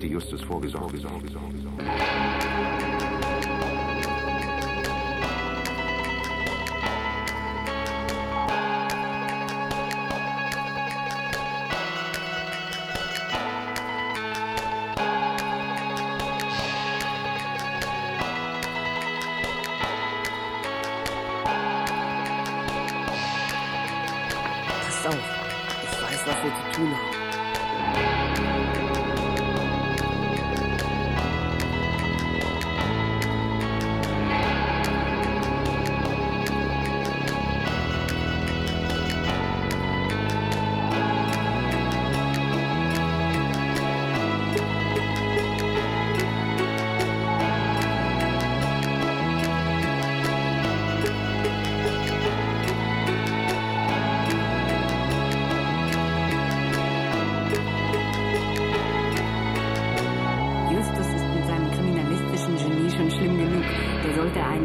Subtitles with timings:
[0.00, 0.94] hatte Justus vorgesorgt.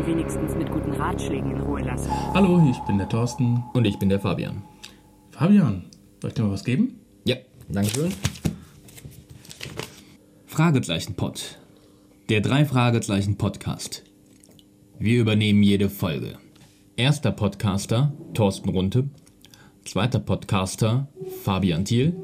[0.05, 2.09] Wenigstens mit guten Ratschlägen in Ruhe lassen.
[2.33, 3.63] Hallo, ich bin der Thorsten.
[3.73, 4.63] Und ich bin der Fabian.
[5.31, 5.85] Fabian,
[6.21, 6.99] soll ich dir mal was geben?
[7.25, 7.35] Ja,
[7.69, 8.13] Dankeschön.
[10.45, 11.59] Fragezeichen Pod.
[12.29, 14.03] Der drei Fragezeichen Podcast.
[14.99, 16.37] Wir übernehmen jede Folge.
[16.95, 19.09] Erster Podcaster Thorsten Runte.
[19.83, 21.07] Zweiter Podcaster
[21.43, 22.15] Fabian Thiel.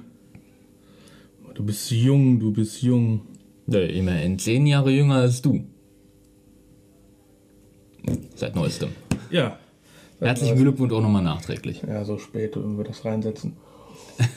[1.54, 3.22] Du bist jung, du bist jung.
[3.68, 5.66] Ja, immerhin zehn Jahre jünger als du.
[8.36, 8.90] Seit neuestem.
[9.32, 9.58] Ja.
[10.20, 11.82] Herzlichen Glückwunsch auch nochmal nachträglich.
[11.88, 13.54] Ja, so spät, wenn wir das reinsetzen.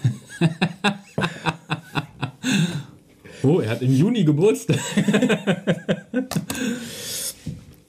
[3.42, 4.78] Oh, er hat im Juni Geburtstag.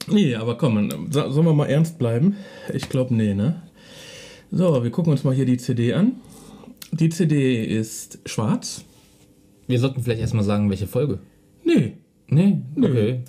[0.08, 2.36] Nee, aber komm, so- sollen wir mal ernst bleiben?
[2.74, 3.62] Ich glaube, nee, ne?
[4.50, 6.16] So, wir gucken uns mal hier die CD an.
[6.90, 8.84] Die CD ist schwarz.
[9.68, 11.20] Wir sollten vielleicht erstmal sagen, welche Folge.
[11.64, 11.92] Nee,
[12.26, 13.20] Nee, okay.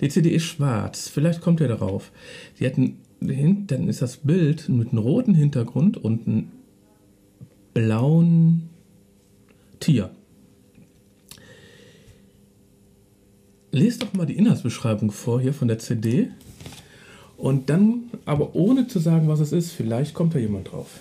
[0.00, 1.08] Die CD ist schwarz.
[1.08, 2.10] Vielleicht kommt ihr darauf.
[2.58, 6.48] Die hatten, dann ist das Bild mit einem roten Hintergrund und einem
[7.74, 8.68] blauen
[9.78, 10.10] Tier.
[13.72, 16.30] Lest doch mal die Inhaltsbeschreibung vor hier von der CD.
[17.36, 21.00] Und dann, aber ohne zu sagen, was es ist, vielleicht kommt da jemand drauf.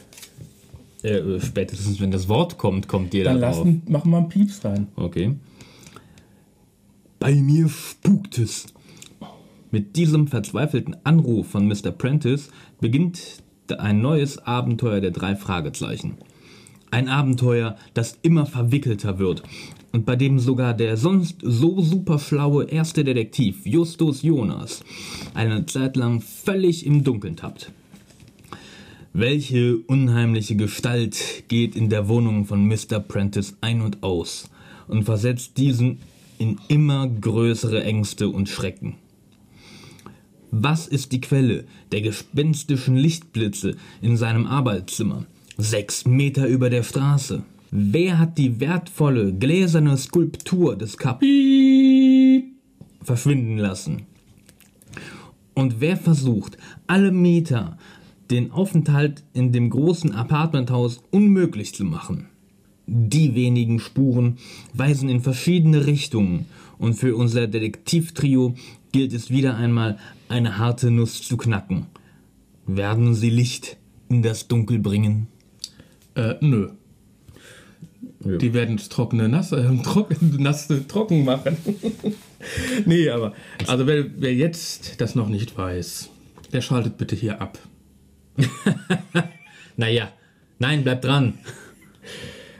[1.02, 3.60] Äh, spätestens, wenn das Wort kommt, kommt ihr Dann da drauf.
[3.60, 4.88] lassen, machen wir einen Pieps rein.
[4.96, 5.36] Okay.
[7.20, 8.68] Bei mir spukt es.
[9.72, 11.92] Mit diesem verzweifelten Anruf von Mr.
[11.92, 12.50] Prentice
[12.82, 13.44] beginnt
[13.78, 16.18] ein neues Abenteuer der drei Fragezeichen.
[16.90, 19.44] Ein Abenteuer, das immer verwickelter wird
[19.92, 24.84] und bei dem sogar der sonst so superschlaue erste Detektiv Justus Jonas
[25.36, 27.72] eine Zeit lang völlig im Dunkeln tappt.
[29.14, 33.00] Welche unheimliche Gestalt geht in der Wohnung von Mr.
[33.00, 34.50] Prentice ein und aus
[34.88, 36.00] und versetzt diesen
[36.40, 38.96] in immer größere Ängste und Schrecken?
[40.52, 45.26] Was ist die Quelle der gespenstischen Lichtblitze in seinem Arbeitszimmer,
[45.58, 47.44] sechs Meter über der Straße?
[47.72, 52.46] Wer hat die wertvolle gläserne Skulptur des Kapi
[53.04, 54.08] verschwinden lassen?
[55.54, 56.58] Und wer versucht,
[56.88, 57.78] alle Mieter
[58.32, 62.26] den Aufenthalt in dem großen Apartmenthaus unmöglich zu machen?
[62.88, 64.38] Die wenigen Spuren
[64.74, 66.48] weisen in verschiedene Richtungen
[66.80, 68.56] und für unser Detektivtrio
[68.92, 69.98] gilt es wieder einmal,
[70.28, 71.88] eine harte Nuss zu knacken.
[72.66, 73.78] Werden sie Licht
[74.10, 75.28] in das Dunkel bringen?
[76.16, 76.72] Äh, nö.
[78.22, 81.58] Die werden es trockene nass, äh, trocken, nass trocken machen.
[82.86, 83.34] nee, aber
[83.68, 86.10] also wer, wer jetzt das noch nicht weiß,
[86.52, 87.58] der schaltet bitte hier ab.
[89.80, 90.12] Naja,
[90.60, 91.36] nein, bleib dran.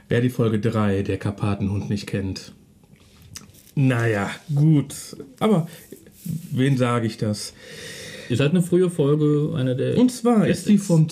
[0.08, 2.54] Wer die Folge 3 der Karpatenhund nicht kennt.
[3.74, 4.94] Naja, gut.
[5.38, 5.68] Aber
[6.52, 7.52] wen sage ich das?
[8.28, 9.98] Ist halt eine frühe Folge, eine der.
[9.98, 10.86] Und zwar ist die Classics.
[10.86, 11.06] vom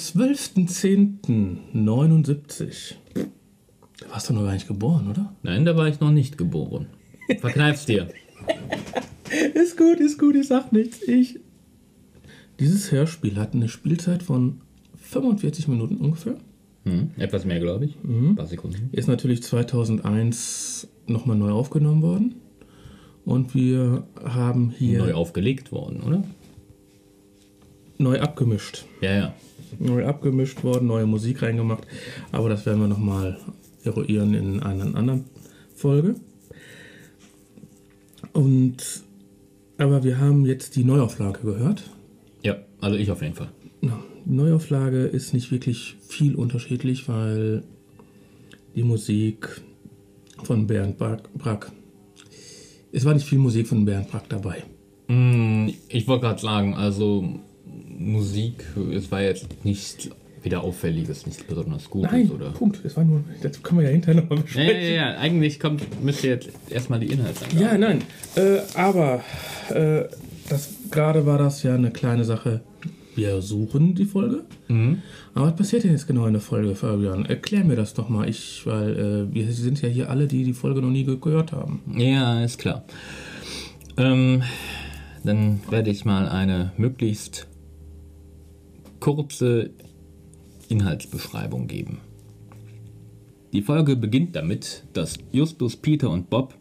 [1.74, 2.94] 12.10.79.
[4.00, 5.34] Da warst du noch gar nicht geboren, oder?
[5.42, 6.86] Nein, da war ich noch nicht geboren.
[7.40, 8.08] Verkneif's dir.
[9.54, 11.02] Ist gut, ist gut, ich sag nichts.
[11.06, 11.38] Ich.
[12.58, 14.62] Dieses Hörspiel hat eine Spielzeit von
[14.96, 16.38] 45 Minuten ungefähr.
[16.84, 17.96] Hm, etwas mehr, glaube ich.
[18.04, 18.88] Ein paar Sekunden.
[18.92, 22.36] Ist natürlich 2001 nochmal neu aufgenommen worden.
[23.28, 26.24] Und wir haben hier Neu neu, aufgelegt worden, oder?
[28.22, 28.86] abgemischt.
[29.02, 29.34] Ja, ja.
[29.78, 31.86] Neu abgemischt worden, neue Musik reingemacht.
[32.32, 33.38] Aber das werden wir nochmal
[33.84, 35.26] eruieren in einer anderen
[35.74, 36.14] Folge.
[38.32, 39.02] Und.
[39.76, 41.82] Aber wir haben jetzt die Neuauflage gehört.
[42.42, 43.50] Ja, also ich auf jeden Fall.
[43.82, 43.90] Die
[44.24, 47.62] Neuauflage ist nicht wirklich viel unterschiedlich, weil
[48.74, 49.60] die Musik
[50.44, 51.72] von Bernd Brack
[52.92, 54.62] es war nicht viel Musik von Bernd Brack dabei.
[55.08, 57.24] Hm, Ich wollte gerade sagen, also
[57.98, 58.64] Musik,
[58.94, 60.10] es war jetzt nicht
[60.42, 62.50] wieder auffälliges, nichts besonders Gutes, Nein, oder?
[62.50, 62.84] Punkt.
[62.84, 64.82] Es war nur, das können wir ja hinterher nochmal besprechen.
[64.82, 65.18] ja, ja, ja.
[65.18, 67.60] Eigentlich kommt, müsste jetzt erstmal die Inhaltsangabe.
[67.60, 68.02] Ja, nein.
[68.36, 69.24] Äh, aber
[69.70, 70.04] äh,
[70.48, 72.60] das gerade war das ja eine kleine Sache.
[73.18, 74.44] Wir suchen die Folge.
[75.34, 77.24] Aber was passiert denn jetzt genau in der Folge, Fabian?
[77.24, 78.28] Erklär mir das doch mal.
[78.28, 78.96] Ich, weil
[79.30, 81.80] äh, wir sind ja hier alle, die die Folge noch nie ge- gehört haben.
[81.96, 82.84] Ja, ist klar.
[83.96, 84.44] Ähm,
[85.24, 87.48] dann werde ich mal eine möglichst
[89.00, 89.70] kurze
[90.68, 91.98] Inhaltsbeschreibung geben.
[93.52, 96.54] Die Folge beginnt damit, dass Justus, Peter und Bob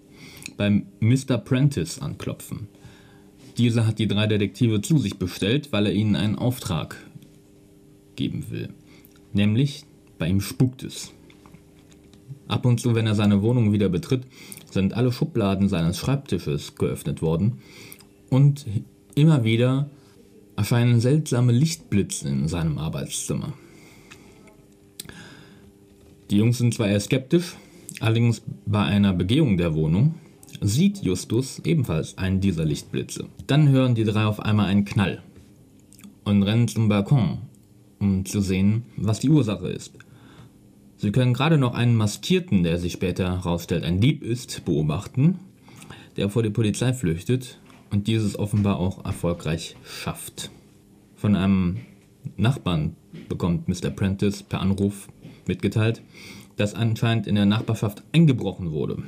[0.57, 1.37] beim Mr.
[1.37, 2.67] Prentice anklopfen.
[3.57, 6.95] Dieser hat die drei Detektive zu sich bestellt, weil er ihnen einen Auftrag
[8.15, 8.69] geben will.
[9.33, 9.85] Nämlich,
[10.19, 11.11] bei ihm spukt es.
[12.47, 14.23] Ab und zu, wenn er seine Wohnung wieder betritt,
[14.69, 17.59] sind alle Schubladen seines Schreibtisches geöffnet worden
[18.29, 18.65] und
[19.15, 19.89] immer wieder
[20.55, 23.53] erscheinen seltsame Lichtblitze in seinem Arbeitszimmer.
[26.29, 27.55] Die Jungs sind zwar eher skeptisch,
[27.99, 30.15] allerdings bei einer Begehung der Wohnung
[30.61, 33.25] sieht Justus ebenfalls einen dieser Lichtblitze.
[33.47, 35.21] Dann hören die drei auf einmal einen Knall
[36.23, 37.39] und rennen zum Balkon,
[37.99, 39.93] um zu sehen, was die Ursache ist.
[40.97, 45.39] Sie können gerade noch einen Maskierten, der sich später herausstellt, ein Dieb ist, beobachten,
[46.15, 47.59] der vor die Polizei flüchtet
[47.91, 50.49] und dieses offenbar auch erfolgreich schafft.
[51.15, 51.77] Von einem
[52.35, 52.95] Nachbarn
[53.29, 53.89] bekommt Mr.
[53.89, 55.07] Prentice per Anruf
[55.47, 56.01] mitgeteilt,
[56.57, 59.03] dass anscheinend in der Nachbarschaft eingebrochen wurde.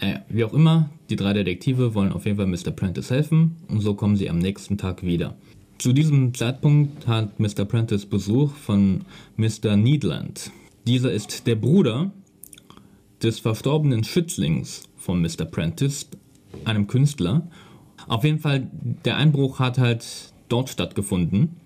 [0.00, 2.70] Naja, wie auch immer, die drei Detektive wollen auf jeden Fall Mr.
[2.70, 5.36] Prentice helfen und so kommen sie am nächsten Tag wieder.
[5.78, 7.64] Zu diesem Zeitpunkt hat Mr.
[7.64, 9.02] Prentice Besuch von
[9.36, 9.76] Mr.
[9.76, 10.50] Needland.
[10.86, 12.12] Dieser ist der Bruder
[13.22, 15.44] des verstorbenen Schützlings von Mr.
[15.44, 16.08] Prentice,
[16.64, 17.48] einem Künstler.
[18.08, 18.70] Auf jeden Fall,
[19.04, 21.56] der Einbruch hat halt dort stattgefunden.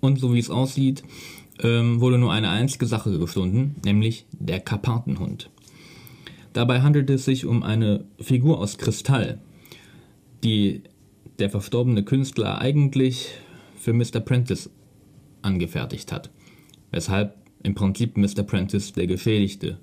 [0.00, 1.02] Und so wie es aussieht,
[1.62, 5.50] ähm, wurde nur eine einzige Sache gefunden, nämlich der Karpatenhund.
[6.52, 9.38] Dabei handelt es sich um eine Figur aus Kristall,
[10.44, 10.82] die
[11.38, 13.28] der verstorbene Künstler eigentlich
[13.76, 14.20] für Mr.
[14.20, 14.70] Prentice
[15.40, 16.30] angefertigt hat,
[16.90, 18.42] weshalb im Prinzip Mr.
[18.42, 19.78] Prentice der Geschädigte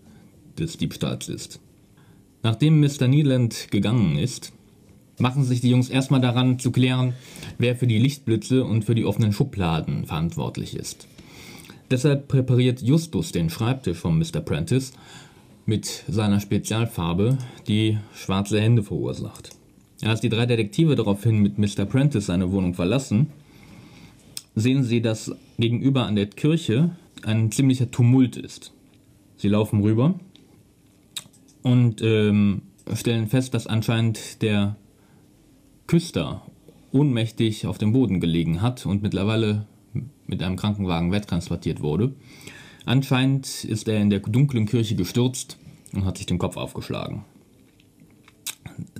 [0.58, 1.60] des Diebstahls ist.
[2.44, 3.08] Nachdem Mr.
[3.08, 4.54] Needland gegangen ist,
[5.18, 7.14] machen sich die Jungs erstmal daran zu klären,
[7.58, 11.08] wer für die Lichtblitze und für die offenen Schubladen verantwortlich ist.
[11.92, 14.40] Deshalb präpariert Justus den Schreibtisch von Mr.
[14.40, 14.94] Prentice
[15.70, 19.52] mit seiner Spezialfarbe, die schwarze Hände verursacht.
[20.04, 21.86] Als die drei Detektive daraufhin mit Mr.
[21.86, 23.28] Prentice seine Wohnung verlassen,
[24.56, 26.90] sehen sie, dass gegenüber an der Kirche
[27.24, 28.74] ein ziemlicher Tumult ist.
[29.38, 30.16] Sie laufen rüber
[31.62, 32.64] und ähm,
[32.96, 34.76] stellen fest, dass anscheinend der
[35.86, 36.42] Küster
[36.92, 39.68] ohnmächtig auf dem Boden gelegen hat und mittlerweile
[40.26, 42.16] mit einem Krankenwagen wegtransportiert wurde.
[42.86, 45.59] Anscheinend ist er in der dunklen Kirche gestürzt
[45.94, 47.24] und hat sich den Kopf aufgeschlagen.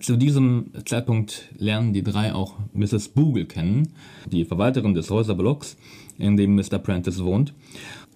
[0.02, 3.10] Zu diesem Zeitpunkt lernen die drei auch Mrs.
[3.10, 3.94] Bogle kennen,
[4.30, 5.78] die Verwalterin des Häuserblocks,
[6.18, 6.80] in dem Mr.
[6.80, 7.54] Prentice wohnt.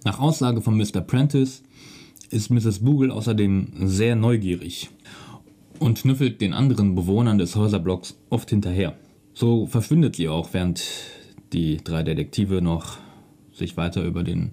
[0.04, 1.00] Nach Aussage von Mr.
[1.00, 1.62] Prentice
[2.30, 2.80] ist Mrs.
[2.80, 4.90] Bogle außerdem sehr neugierig
[5.78, 8.96] und schnüffelt den anderen Bewohnern des Häuserblocks oft hinterher.
[9.32, 10.84] So verschwindet sie auch, während
[11.52, 12.98] die drei Detektive noch
[13.52, 14.52] sich weiter über den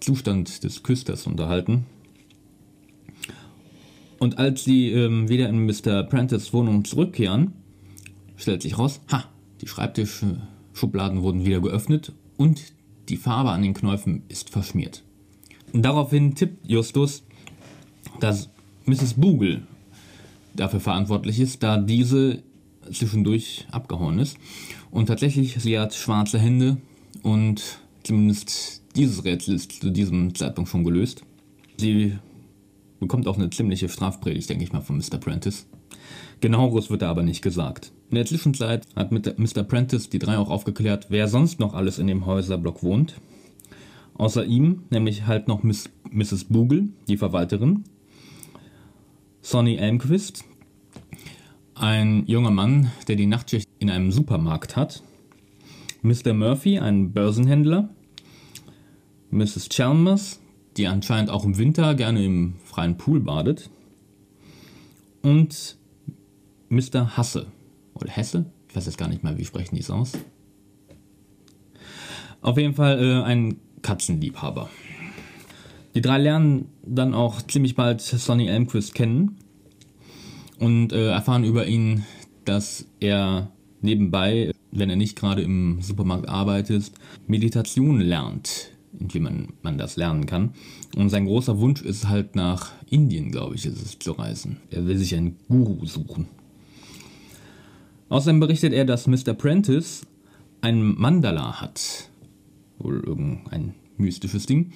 [0.00, 1.86] Zustand des Küsters unterhalten.
[4.18, 6.02] Und als sie ähm, wieder in Mr.
[6.02, 7.52] Prentice Wohnung zurückkehren,
[8.36, 9.24] stellt sich raus, ha,
[9.60, 12.72] die Schreibtischschubladen wurden wieder geöffnet und
[13.08, 15.02] die Farbe an den Knäufen ist verschmiert.
[15.72, 17.22] Und daraufhin tippt Justus,
[18.20, 18.48] dass
[18.86, 19.14] Mrs.
[19.14, 19.62] Bogle
[20.54, 22.42] dafür verantwortlich ist, da diese
[22.92, 24.36] zwischendurch abgehauen ist.
[24.90, 26.78] Und tatsächlich, sie hat schwarze Hände
[27.22, 31.22] und zumindest dieses Rätsel ist zu diesem Zeitpunkt schon gelöst.
[31.76, 32.18] Sie
[33.00, 35.18] bekommt auch eine ziemliche Strafpredigt, denke ich mal, von Mr.
[35.18, 35.66] Prentice.
[36.40, 37.92] Genaueres wird da aber nicht gesagt.
[38.10, 39.62] In der Zwischenzeit hat Mr.
[39.64, 43.20] Prentice die drei auch aufgeklärt, wer sonst noch alles in dem Häuserblock wohnt.
[44.14, 46.44] Außer ihm, nämlich halt noch Miss, Mrs.
[46.44, 47.84] Boogle, die Verwalterin,
[49.42, 50.44] Sonny Elmquist,
[51.74, 55.02] ein junger Mann, der die Nachtschicht in einem Supermarkt hat,
[56.02, 56.32] Mr.
[56.34, 57.88] Murphy, ein Börsenhändler,
[59.30, 59.68] Mrs.
[59.68, 60.40] Chalmers,
[60.76, 63.70] die anscheinend auch im Winter gerne im freien Pool badet,
[65.22, 65.76] und
[66.68, 67.16] Mr.
[67.16, 67.48] Hasse
[67.94, 70.12] oder Hesse, ich weiß jetzt gar nicht mal, wie sprechen die es aus.
[72.40, 74.70] Auf jeden Fall äh, ein Katzenliebhaber.
[75.96, 79.38] Die drei lernen dann auch ziemlich bald Sonny Elmquist kennen
[80.60, 82.04] und äh, erfahren über ihn,
[82.44, 86.92] dass er nebenbei, wenn er nicht gerade im Supermarkt arbeitet,
[87.26, 90.54] Meditation lernt, wie man, man das lernen kann.
[90.96, 94.58] Und sein großer Wunsch ist halt nach Indien, glaube ich, ist es zu reisen.
[94.70, 96.28] Er will sich einen Guru suchen.
[98.08, 99.34] Außerdem berichtet er, dass Mr.
[99.34, 100.06] Prentice
[100.60, 102.08] ein Mandala hat.
[102.78, 104.72] Wohl irgendein mystisches Ding.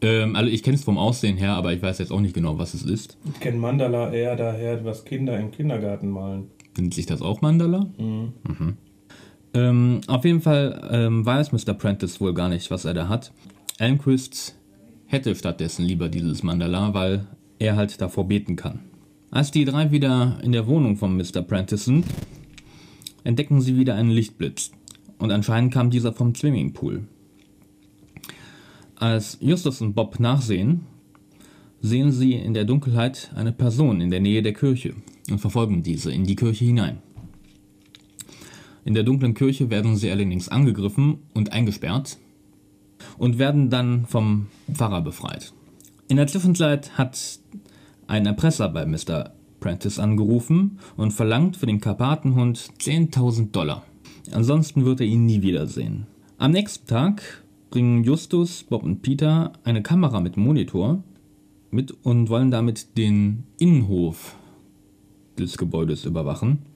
[0.00, 2.58] Ähm, also ich kenne es vom Aussehen her, aber ich weiß jetzt auch nicht genau,
[2.58, 3.18] was es ist.
[3.32, 6.50] Ich kenne Mandala eher daher, was Kinder im Kindergarten malen.
[6.76, 7.86] Nennt sich das auch Mandala?
[7.98, 8.32] Mhm.
[8.46, 8.76] Mhm.
[9.54, 11.74] Ähm, auf jeden Fall ähm, weiß Mr.
[11.74, 13.32] Prentice wohl gar nicht, was er da hat.
[13.78, 14.56] Elmquist
[15.06, 17.26] hätte stattdessen lieber dieses Mandala, weil
[17.60, 18.80] er halt davor beten kann.
[19.30, 21.42] Als die drei wieder in der Wohnung von Mr.
[21.42, 22.04] Prentice sind,
[23.22, 24.72] entdecken sie wieder einen Lichtblitz.
[25.18, 27.04] Und anscheinend kam dieser vom Swimmingpool.
[28.96, 30.82] Als Justus und Bob nachsehen,
[31.80, 34.94] sehen sie in der Dunkelheit eine Person in der Nähe der Kirche
[35.30, 36.98] und verfolgen diese in die Kirche hinein.
[38.84, 42.18] In der dunklen Kirche werden sie allerdings angegriffen und eingesperrt
[43.18, 45.52] und werden dann vom Pfarrer befreit.
[46.08, 47.38] In der Zwischenzeit hat
[48.06, 49.32] ein Erpresser bei Mr.
[49.60, 53.84] Prentice angerufen und verlangt für den Karpatenhund 10.000 Dollar.
[54.32, 56.06] Ansonsten wird er ihn nie wiedersehen.
[56.36, 61.02] Am nächsten Tag bringen Justus, Bob und Peter eine Kamera mit Monitor
[61.70, 64.36] mit und wollen damit den Innenhof
[65.38, 66.73] des Gebäudes überwachen.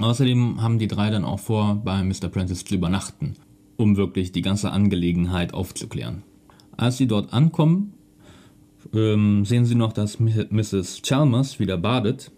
[0.00, 2.28] Außerdem haben die drei dann auch vor, bei Mr.
[2.28, 3.36] Prentice zu übernachten,
[3.76, 6.22] um wirklich die ganze Angelegenheit aufzuklären.
[6.76, 7.92] Als sie dort ankommen,
[8.94, 11.02] ähm, sehen sie noch, dass Mrs.
[11.02, 12.32] Chalmers wieder badet.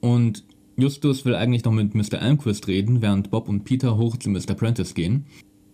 [0.00, 0.44] Und
[0.76, 2.20] Justus will eigentlich noch mit Mr.
[2.20, 4.54] Almquist reden, während Bob und Peter hoch zu Mr.
[4.54, 5.26] Prentice gehen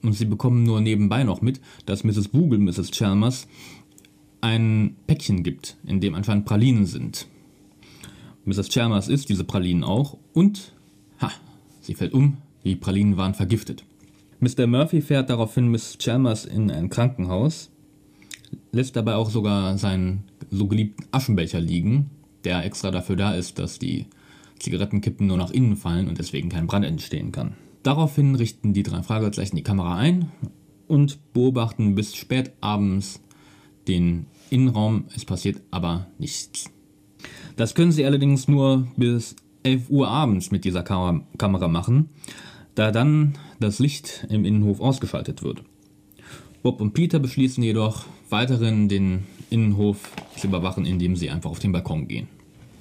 [0.03, 2.29] und sie bekommen nur nebenbei noch mit, dass Mrs.
[2.29, 2.91] Boogle Mrs.
[2.91, 3.47] Chalmers
[4.41, 7.27] ein Päckchen gibt, in dem anscheinend Pralinen sind.
[8.45, 8.69] Mrs.
[8.69, 10.73] Chalmers isst diese Pralinen auch und,
[11.19, 11.33] ha,
[11.81, 13.85] sie fällt um, die Pralinen waren vergiftet.
[14.39, 14.67] Mr.
[14.67, 17.71] Murphy fährt daraufhin Miss Chalmers in ein Krankenhaus,
[18.71, 22.11] lässt dabei auch sogar seinen so geliebten Aschenbecher liegen,
[22.45, 24.07] der extra dafür da ist, dass die
[24.59, 27.55] Zigarettenkippen nur nach innen fallen und deswegen kein Brand entstehen kann.
[27.83, 30.31] Daraufhin richten die drei Fragezeichen die Kamera ein
[30.87, 33.21] und beobachten bis spät abends
[33.89, 35.07] den Innenraum.
[35.17, 36.71] Es passiert aber nichts.
[37.57, 39.35] Das können sie allerdings nur bis
[39.67, 42.11] 11 Uhr abends mit dieser Kam Kamera machen,
[42.77, 45.63] da dann das Licht im Innenhof ausgeschaltet wird.
[46.63, 51.73] Bob und Peter beschließen jedoch, weiterhin den Innenhof zu überwachen, indem sie einfach auf den
[51.73, 52.29] Balkon gehen.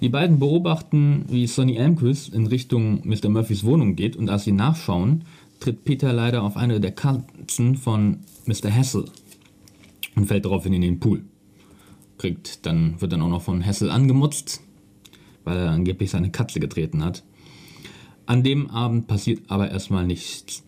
[0.02, 3.30] Die beiden beobachten, wie Sonny Elmquist in Richtung Mr.
[3.30, 5.24] Murphys Wohnung geht und als sie nachschauen,
[5.60, 8.72] tritt Peter leider auf eine der Katzen von Mr.
[8.72, 9.06] Hassel
[10.16, 11.24] und fällt daraufhin in den Pool.
[12.20, 14.62] Kriegt dann, wird dann auch noch von Hassel angemutzt,
[15.46, 17.24] weil er angeblich seine Katze getreten hat.
[18.26, 20.64] An dem Abend passiert aber erstmal nichts.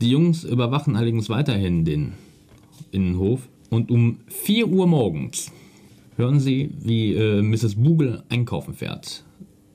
[0.00, 2.12] Die Jungs überwachen allerdings weiterhin den
[2.92, 5.52] Innenhof und um 4 Uhr morgens
[6.16, 7.76] hören Sie, wie äh, Mrs.
[7.76, 9.24] Boogle einkaufen fährt.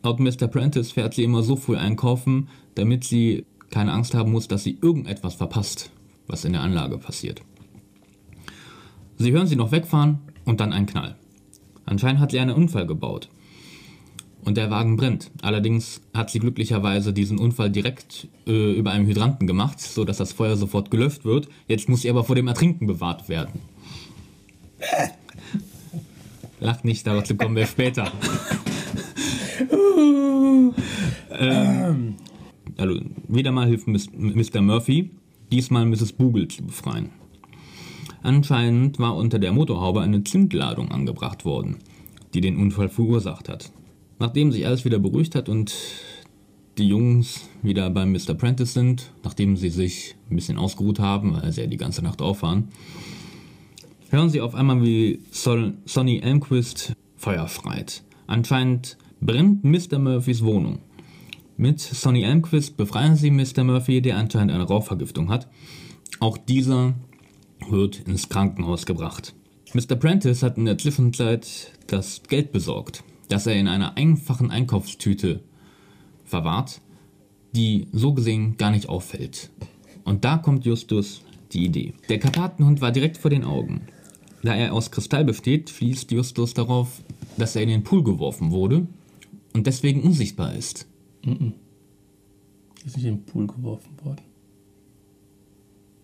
[0.04, 0.48] Laut Mr.
[0.48, 4.78] Prentice fährt sie immer so früh einkaufen, damit sie keine Angst haben muss, dass sie
[4.82, 5.90] irgendetwas verpasst,
[6.28, 7.42] was in der Anlage passiert.
[9.18, 11.16] Sie hören sie noch wegfahren und dann ein Knall.
[11.86, 13.30] Anscheinend hat sie einen Unfall gebaut.
[14.46, 15.32] Und der Wagen brennt.
[15.42, 20.56] Allerdings hat sie glücklicherweise diesen Unfall direkt äh, über einem Hydranten gemacht, sodass das Feuer
[20.56, 21.50] sofort gelöscht wird.
[21.68, 23.60] Jetzt muss sie aber vor dem Ertrinken bewahrt werden.
[26.60, 28.12] Lach nicht, dazu kommen wir später.
[31.32, 32.16] ähm,
[32.78, 34.62] also, wieder mal hilft Mr.
[34.62, 35.10] Murphy,
[35.52, 36.14] diesmal Mrs.
[36.14, 37.10] Boogle zu befreien.
[38.22, 41.78] Anscheinend war unter der Motorhaube eine Zündladung angebracht worden,
[42.34, 43.72] die den Unfall verursacht hat.
[44.20, 45.74] Nachdem sich alles wieder beruhigt hat und
[46.78, 48.34] die Jungs wieder beim Mr.
[48.34, 52.22] Prentice sind, nachdem sie sich ein bisschen ausgeruht haben, weil sie ja die ganze Nacht
[52.22, 52.70] auf waren,
[54.10, 58.04] hören sie auf einmal, wie Sol Sonny Elmquist Feuer schreit.
[58.28, 60.00] Anscheinend brennt Mr.
[60.00, 60.80] Murphys Wohnung.
[61.58, 63.64] Mit Sonny Elmquist befreien sie Mr.
[63.64, 65.48] Murphy, der anscheinend eine Rauchvergiftung hat.
[66.20, 66.94] Auch dieser
[67.70, 69.34] wird ins Krankenhaus gebracht.
[69.74, 69.96] Mr.
[69.96, 75.41] Prentice hat in der Zwischenzeit das Geld besorgt, das er in einer einfachen Einkaufstüte
[76.24, 76.82] verwahrt,
[77.55, 79.50] die so gesehen gar nicht auffällt.
[80.03, 81.22] Und da kommt Justus
[81.53, 81.94] die Idee.
[82.10, 83.82] Der Karpatenhund war direkt vor den Augen.
[84.44, 87.01] Da er aus Kristall besteht, fließt Justus darauf,
[87.38, 88.88] dass er in den Pool geworfen wurde
[89.53, 90.88] und deswegen unsichtbar ist.
[92.86, 94.22] Ist nicht in den Pool geworfen worden.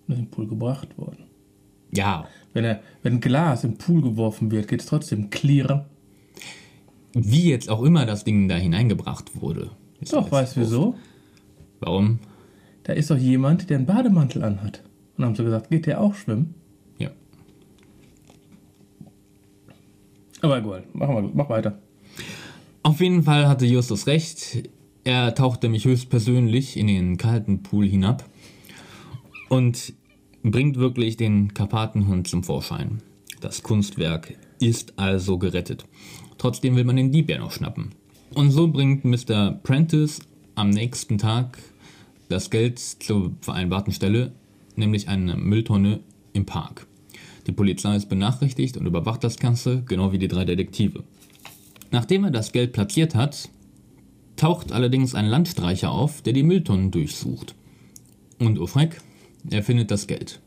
[0.08, 1.26] Nur in den Pool gebracht worden.
[1.94, 5.86] Ja, Wenn, er, wenn Glas im Pool geworfen wird, geht es trotzdem clear.
[7.14, 9.72] Wie jetzt auch immer das Ding da hineingebracht wurde.
[10.00, 10.96] Ist Doch, weißt du wieso?
[11.80, 12.20] Warum?
[12.84, 14.84] Da ist doch jemand, der einen Bademantel anhat.
[15.18, 16.56] Und haben sie gesagt, geht der auch schwimmen?
[16.98, 17.12] Ja.
[20.42, 21.78] Aber egal, mach, mal, mach weiter.
[22.84, 24.70] Auf jeden Fall hatte Justus recht.
[25.04, 28.24] Er tauchte mich höchstpersönlich in den kalten Pool hinab
[29.50, 29.94] und
[30.44, 33.02] bringt wirklich den Karpatenhund zum Vorschein.
[33.42, 35.86] Das Kunstwerk ist also gerettet.
[36.42, 37.92] Trotzdem will man den Dieb ja noch schnappen.
[38.34, 39.60] Und so bringt Mr.
[39.62, 40.22] Prentice
[40.56, 41.60] am nächsten Tag
[42.30, 44.32] das Geld zur vereinbarten Stelle,
[44.76, 46.00] nämlich eine Mülltonne
[46.34, 46.88] im Park.
[47.46, 51.04] Die Polizei ist benachrichtigt und überwacht das Ganze, genau wie die drei Detektive.
[51.92, 53.48] Nachdem er das Geld platziert hat,
[54.36, 57.54] taucht allerdings ein Landstreicher auf, der die Mülltonnen durchsucht.
[58.40, 59.00] Und Freck,
[59.52, 60.40] er findet das Geld.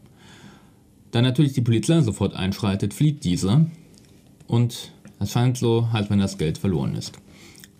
[1.13, 3.67] Da natürlich die Polizei sofort einschreitet, flieht dieser
[4.49, 7.19] und es scheint so, als wenn das Geld verloren ist.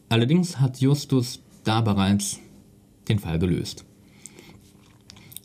[0.09, 2.41] Allerdings hat Justus da bereits
[3.09, 3.85] den Fall gelöst.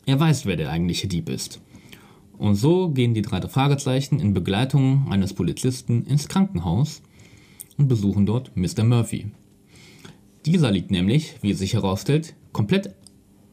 [0.06, 1.60] Er weiß, wer der eigentliche Dieb ist.
[2.38, 7.02] Und so gehen die drei Fragezeichen in Begleitung eines Polizisten ins Krankenhaus
[7.76, 8.84] und besuchen dort Mr.
[8.84, 9.32] Murphy.
[10.46, 12.94] Dieser liegt nämlich, wie es sich herausstellt, komplett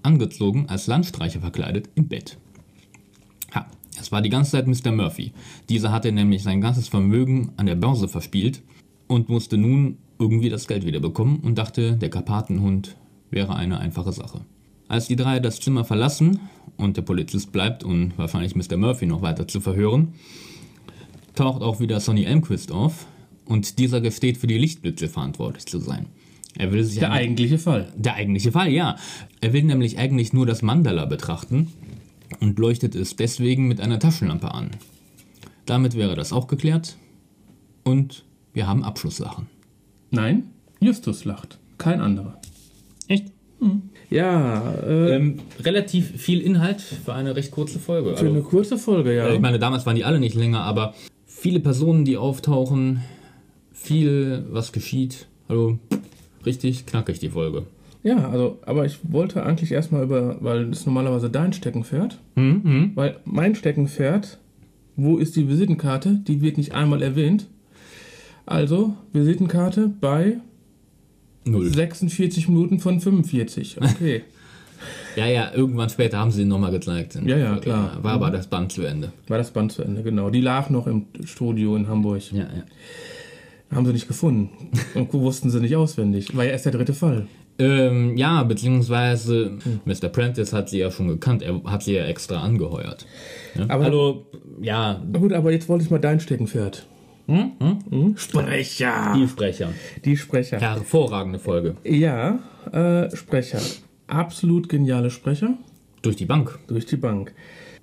[0.04, 2.38] angezogen, als Landstreicher verkleidet, im Bett.
[4.00, 4.92] Es war die ganze Zeit Mr.
[4.92, 5.32] Murphy.
[5.70, 8.62] Dieser hatte nämlich sein ganzes Vermögen an der Börse verspielt
[9.08, 12.96] und musste nun irgendwie das Geld wiederbekommen und dachte, der Karpatenhund
[13.30, 14.42] wäre eine einfache Sache.
[14.88, 16.40] Als die drei das Zimmer verlassen
[16.78, 18.78] und der Polizist bleibt, um wahrscheinlich Mr.
[18.78, 20.14] Murphy noch weiter zu verhören,
[21.36, 23.06] taucht auch wieder Sonny Elmquist auf
[23.46, 26.08] und dieser gesteht für die Lichtblitze verantwortlich zu sein.
[26.58, 27.94] Er will sich Der eigentlich- eigentliche Fall.
[27.96, 28.96] der eigentliche Fall, ja.
[29.42, 31.68] Er will nämlich eigentlich nur das Mandala betrachten
[32.40, 34.72] und leuchtet es deswegen mit einer Taschenlampe an.
[35.66, 36.98] Damit wäre das auch geklärt
[37.84, 38.24] und
[38.54, 39.48] wir haben Abschlusssachen.
[40.12, 40.44] Nein,
[40.80, 41.60] Justus lacht.
[41.78, 42.40] Kein anderer.
[43.08, 43.32] Echt?
[44.10, 48.16] Ja, äh, Ähm, relativ viel Inhalt für eine recht kurze Folge.
[48.16, 49.28] für eine Also, kurze Folge, ja.
[49.28, 50.94] äh, ich meine, damals waren die alle nicht länger, aber
[51.26, 53.02] viele Personen, die auftauchen,
[53.74, 55.28] viel, was geschieht.
[55.50, 55.80] Also,
[56.46, 57.66] richtig knackig die Folge.
[58.08, 62.18] Ja, also, aber ich wollte eigentlich erstmal über, weil das normalerweise dein Steckenpferd.
[62.36, 62.92] Mhm.
[62.96, 64.38] Weil mein Steckenpferd,
[64.96, 66.22] wo ist die Visitenkarte?
[66.26, 67.48] Die wird nicht einmal erwähnt.
[68.46, 70.38] Also, Visitenkarte bei
[71.44, 71.68] Null.
[71.68, 73.82] 46 Minuten von 45.
[73.82, 74.22] Okay.
[75.16, 77.16] Ja, ja, irgendwann später haben sie ihn nochmal gezeigt.
[77.26, 77.62] Ja, ja, Folge.
[77.62, 77.98] klar.
[78.04, 79.12] War aber das Band zu Ende.
[79.28, 80.30] War das Band zu Ende, genau.
[80.30, 82.32] Die lag noch im Studio in Hamburg.
[82.32, 82.64] Ja, ja.
[83.76, 84.52] Haben sie nicht gefunden.
[84.94, 86.38] Und wussten sie nicht auswendig.
[86.38, 87.26] War ja erst der dritte Fall.
[87.60, 90.10] Ähm, ja, beziehungsweise Mr.
[90.10, 91.42] Prentice hat sie ja schon gekannt.
[91.42, 93.06] Er hat sie ja extra angeheuert.
[93.56, 93.66] Ja?
[93.70, 94.28] Aber- also,
[94.62, 96.86] ja, Na gut, aber jetzt wollte ich mal dein Steckenpferd.
[97.28, 98.16] Hm?
[98.16, 99.14] Sprecher.
[99.18, 99.70] die Sprecher.
[100.06, 100.60] Die Sprecher.
[100.62, 101.76] Hervorragende Folge.
[101.84, 102.40] Ja,
[102.72, 103.60] äh, Sprecher.
[104.08, 105.56] Absolut geniale Sprecher.
[106.04, 106.58] Durch die Bank.
[106.68, 107.34] Durch die Bank.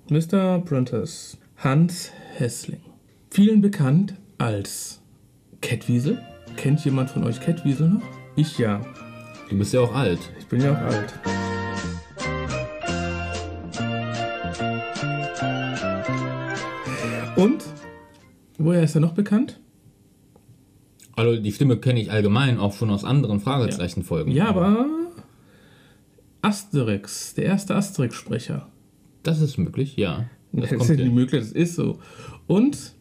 [0.09, 0.59] Mr.
[0.65, 1.37] Prentice.
[1.57, 2.79] Hans Hessling.
[3.29, 5.01] Vielen bekannt als
[5.61, 6.19] Kettwiesel.
[6.57, 8.01] Kennt jemand von euch Kettwiesel noch?
[8.35, 8.81] Ich ja.
[9.49, 10.19] Du bist ja auch alt.
[10.39, 11.13] Ich bin ja auch alt.
[17.35, 17.63] Und?
[18.57, 19.59] Woher ist er noch bekannt?
[21.15, 24.33] Also, die Stimme kenne ich allgemein auch schon aus anderen Fragezeichenfolgen.
[24.33, 24.87] Ja, aber
[26.41, 28.67] Asterix, der erste Asterix-Sprecher.
[29.21, 30.25] Das ist möglich, ja.
[30.51, 31.99] Das Das ist nicht möglich, das ist so.
[32.47, 32.95] Und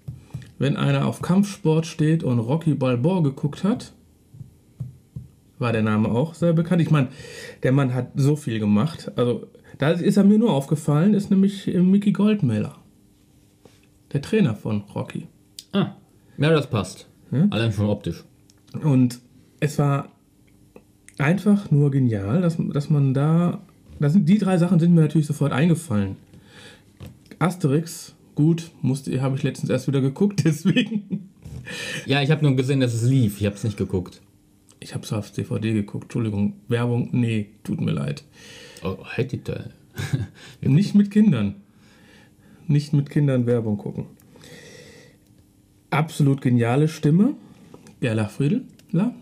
[0.59, 3.94] wenn einer auf Kampfsport steht und Rocky Balboa geguckt hat,
[5.59, 6.83] war der Name auch sehr bekannt.
[6.83, 7.09] Ich meine,
[7.63, 9.13] der Mann hat so viel gemacht.
[9.17, 9.47] Also,
[9.79, 12.77] da ist er mir nur aufgefallen, ist nämlich Mickey Goldmiller.
[14.13, 15.27] Der Trainer von Rocky.
[15.73, 15.97] Ah,
[16.39, 17.09] ja, das passt.
[17.31, 17.53] Hm?
[17.53, 18.25] Allein schon optisch.
[18.83, 19.21] Und
[19.61, 20.09] es war
[21.19, 23.63] einfach nur genial, dass, dass man da.
[24.01, 26.17] Das sind, die drei Sachen sind mir natürlich sofort eingefallen.
[27.39, 31.31] Asterix, gut, musste, habe ich letztens erst wieder geguckt, deswegen.
[32.07, 33.41] Ja, ich habe nur gesehen, dass es lief.
[33.41, 34.21] Ich habe es nicht geguckt.
[34.85, 36.53] Ich habe es auf DVD geguckt, Entschuldigung.
[36.69, 38.23] Werbung, nee, tut mir leid.
[38.83, 39.65] Oh, hätte ich da.
[40.61, 41.55] Nicht mit Kindern.
[42.67, 44.05] Nicht mit Kindern Werbung gucken.
[45.89, 47.35] Absolut geniale Stimme.
[48.01, 49.15] Gerlach Friedler.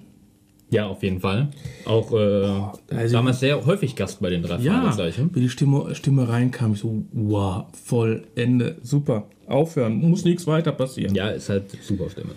[0.70, 1.50] Ja, auf jeden Fall.
[1.84, 5.30] Auch äh, also- damals sehr häufig Gast bei den drei Ja, Fragezeichen.
[5.32, 10.72] wie die Stimme, Stimme reinkam, ich so, wow, voll, Ende, super, aufhören, muss nichts weiter
[10.72, 11.14] passieren.
[11.14, 12.32] Ja, ist halt super Stimme.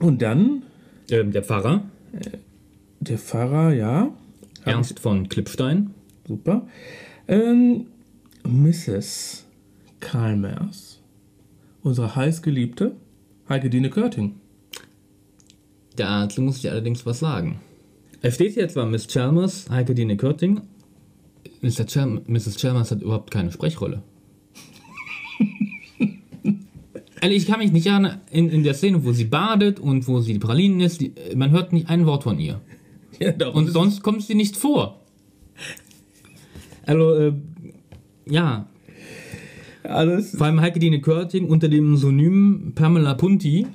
[0.00, 0.62] Und dann
[1.10, 1.82] Ähm, der Pfarrer,
[3.00, 4.12] der Pfarrer, ja,
[4.64, 5.94] Ernst von Klippstein.
[6.26, 6.66] super.
[7.28, 7.86] Ähm,
[8.44, 9.44] Mrs.
[10.00, 11.00] Karlmers,
[11.82, 12.96] unsere heißgeliebte
[13.48, 14.36] Heike Dine Körting.
[15.96, 17.60] Dazu muss ich allerdings was sagen.
[18.22, 20.62] Es steht hier zwar Miss Chalmers, Heike Dine Körting.
[21.62, 21.86] Mr.
[21.86, 22.56] Chal Mrs.
[22.56, 24.02] Chalmers hat überhaupt keine Sprechrolle.
[27.20, 30.20] Also ich kann mich nicht erinnern, in, in der Szene, wo sie badet und wo
[30.20, 32.60] sie die Pralinen isst, die, man hört nicht ein Wort von ihr.
[33.18, 34.98] Ja, darum Und sonst kommt sie nicht vor.
[36.86, 37.32] Also, äh,
[38.24, 38.66] ja,
[39.82, 40.36] alles.
[40.36, 43.66] vor allem Heike Dine Körting unter dem Synonym Pamela Punti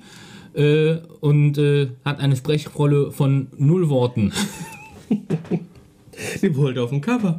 [0.55, 4.31] äh, und äh, hat eine Sprechrolle von null Worten.
[6.41, 7.37] Die wollte auf dem Cover.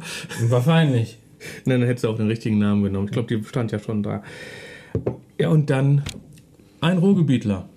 [0.49, 1.17] Wahrscheinlich.
[1.65, 3.07] Nein, dann hättest du auch den richtigen Namen genommen.
[3.07, 4.23] Ich glaube, die stand ja schon da.
[5.39, 6.03] Ja, und dann
[6.81, 7.67] ein Ruhrgebietler.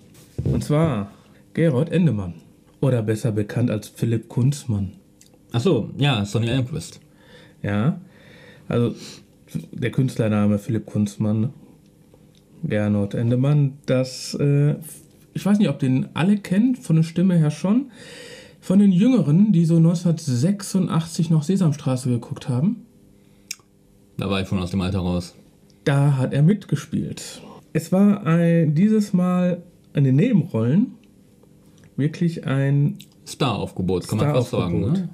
[0.43, 1.11] Und zwar
[1.53, 2.33] Gerold Endemann.
[2.79, 4.93] Oder besser bekannt als Philipp Kunzmann.
[5.51, 6.99] Achso, ja, Sonny Elmquist.
[7.61, 8.01] Ja,
[8.67, 8.95] also
[9.71, 11.53] der Künstlername Philipp Kunzmann,
[12.63, 14.75] Gernot Endemann, das, äh,
[15.33, 17.91] ich weiß nicht, ob den alle kennen, von der Stimme her schon.
[18.61, 22.85] Von den Jüngeren, die so 1986 noch Sesamstraße geguckt haben,
[24.17, 25.35] Da war ich schon aus dem Alter raus.
[25.83, 27.41] da hat er mitgespielt.
[27.73, 30.93] Es war ein, dieses Mal in den Nebenrollen
[31.95, 34.81] wirklich ein Star-Aufgebot, kann man fast sagen.
[34.81, 35.09] Ne?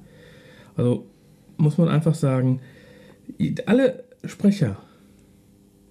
[0.75, 1.05] Also
[1.57, 2.61] muss man einfach sagen,
[3.65, 4.77] alle Sprecher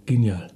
[0.06, 0.48] genial.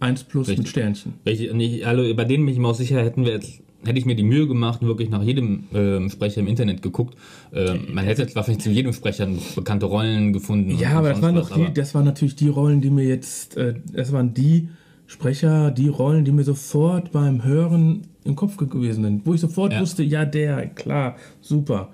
[0.00, 0.64] Eins plus Richtig.
[0.64, 1.14] mit Sternchen.
[1.24, 4.16] Nicht, also bei denen bin ich mir auch sicher, hätten wir jetzt, hätte ich mir
[4.16, 7.16] die Mühe gemacht und wirklich nach jedem ähm, Sprecher im Internet geguckt.
[7.52, 10.76] Ähm, man hätte jetzt wahrscheinlich zu jedem Sprecher bekannte Rollen gefunden.
[10.76, 13.56] Ja, aber das waren was, doch die, das waren natürlich die Rollen, die mir jetzt,
[13.56, 14.68] äh, das waren die
[15.06, 19.40] Sprecher, die Rollen, die mir sofort beim Hören im Kopf ge- gewesen sind, wo ich
[19.40, 19.80] sofort Ja.
[19.80, 21.92] wusste, ja, der, klar, super.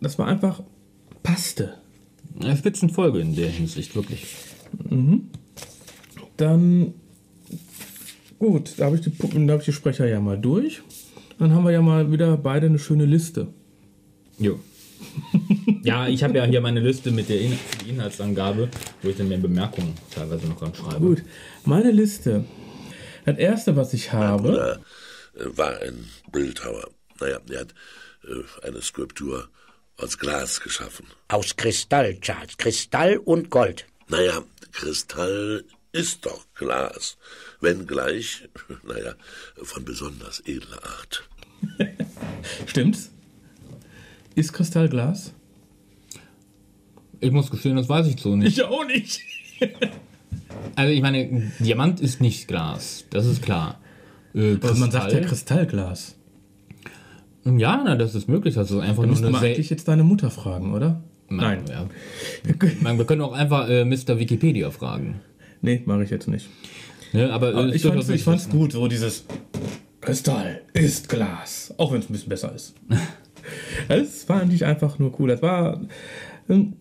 [0.00, 0.62] Das war einfach,
[1.22, 1.74] passte.
[2.40, 4.26] Eine Spitzenfolge in der Hinsicht, wirklich.
[6.36, 6.94] Dann,
[8.38, 10.80] gut, da habe ich, die Puppen- da hab ich die Sprecher ja mal durch.
[11.38, 13.48] Dann haben wir ja mal wieder beide eine schöne Liste.
[14.38, 14.58] Jo.
[15.82, 17.58] ja, ich habe ja hier meine Liste mit der In
[17.88, 18.68] Inhaltsangabe,
[19.02, 21.00] wo ich dann mehr Bemerkungen teilweise noch ranschreibe.
[21.00, 21.22] Gut,
[21.64, 22.44] meine Liste.
[23.24, 24.80] Das erste, was ich habe, Bruder
[25.34, 26.90] äh, war ein Bildhauer.
[27.20, 27.74] Naja, er hat
[28.24, 29.48] äh, eine Skulptur
[29.96, 31.06] aus Glas geschaffen.
[31.28, 32.56] Aus Kristall, Charles.
[32.56, 33.86] Kristall und Gold.
[34.08, 37.18] Naja, Kristall ist doch Glas,
[37.60, 38.48] wenngleich,
[38.82, 39.14] naja,
[39.56, 41.28] von besonders edler Art.
[42.66, 43.10] stimmt's?
[44.34, 45.32] Ist Kristallglas?
[47.20, 48.56] Ich muss gestehen, das weiß ich so nicht.
[48.58, 49.20] Ich auch nicht.
[50.76, 53.80] Also ich meine, Diamant ist nicht Glas, das ist klar.
[54.34, 56.14] Äh, Aber man sagt ja Kristall- Kristallglas.
[57.44, 58.54] Ja, na, das ist möglich.
[58.54, 61.02] Das ist einfach Da nur eine man eigentlich jetzt deine Mutter fragen, oder?
[61.28, 61.64] Nein.
[61.68, 61.86] Ja.
[62.80, 64.18] Man, wir können auch einfach äh, Mr.
[64.18, 65.20] Wikipedia fragen.
[65.60, 66.48] Nee, mache ich jetzt nicht.
[67.12, 67.32] Ne?
[67.32, 68.50] Aber, äh, Aber es ich ich fand's wichtig.
[68.50, 69.24] gut, so dieses
[70.00, 71.74] Kristall ist Glas.
[71.76, 72.74] Auch wenn es ein bisschen besser ist.
[73.88, 75.28] das fand ich einfach nur cool.
[75.28, 75.80] Das war,
[76.48, 76.74] ähm,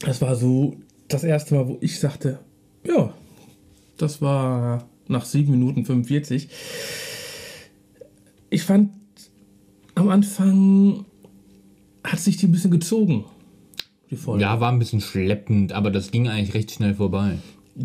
[0.00, 0.76] das war so
[1.08, 2.38] das erste Mal, wo ich sagte,
[2.84, 3.12] ja,
[3.96, 6.48] das war nach 7 Minuten 45.
[8.50, 8.90] Ich fand,
[9.94, 11.04] am Anfang
[12.04, 13.24] hat sich die ein bisschen gezogen,
[14.10, 14.42] die Folge.
[14.42, 17.38] Ja, war ein bisschen schleppend, aber das ging eigentlich recht schnell vorbei.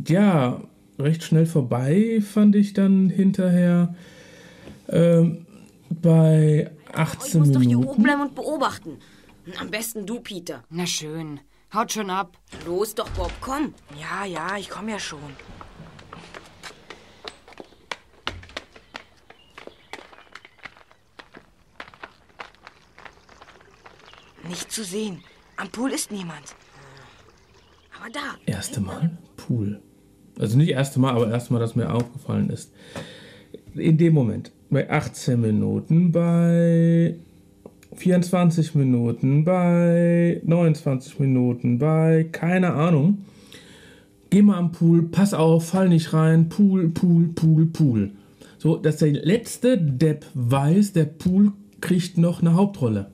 [0.08, 0.62] ja,
[1.00, 3.96] recht schnell vorbei, fand ich dann hinterher
[4.90, 5.46] ähm,
[5.90, 7.90] bei 18 Ich muss doch hier Minuten.
[7.90, 9.00] oben bleiben und beobachten.
[9.60, 10.64] Am besten du, Peter.
[10.70, 11.40] Na schön.
[11.74, 12.38] Haut schon ab.
[12.66, 13.74] Los doch, Bob, komm.
[14.00, 15.20] Ja, ja, ich komme ja schon.
[24.48, 25.24] Nicht zu sehen.
[25.58, 26.56] Am Pool ist niemand.
[28.00, 28.20] Aber da.
[28.46, 29.82] Erste Mal Pool.
[30.40, 32.74] Also nicht erste Mal, aber erste Mal, dass mir aufgefallen ist.
[33.76, 37.16] In dem Moment, bei 18 Minuten, bei
[37.94, 43.26] 24 Minuten, bei 29 Minuten, bei keine Ahnung.
[44.30, 48.12] Geh mal am Pool, pass auf, fall nicht rein, Pool, Pool, Pool, Pool.
[48.58, 53.12] So, dass der letzte Depp weiß, der Pool kriegt noch eine Hauptrolle.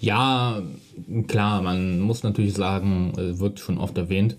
[0.00, 0.62] Ja,
[1.26, 4.36] klar, man muss natürlich sagen, äh, wird schon oft erwähnt.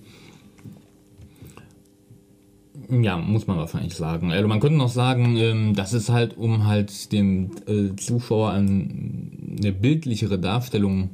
[3.02, 4.32] Ja, muss man wahrscheinlich sagen.
[4.32, 9.58] Also man könnte noch sagen, ähm, das ist halt, um halt dem äh, Zuschauer ein,
[9.60, 11.10] eine bildlichere Darstellung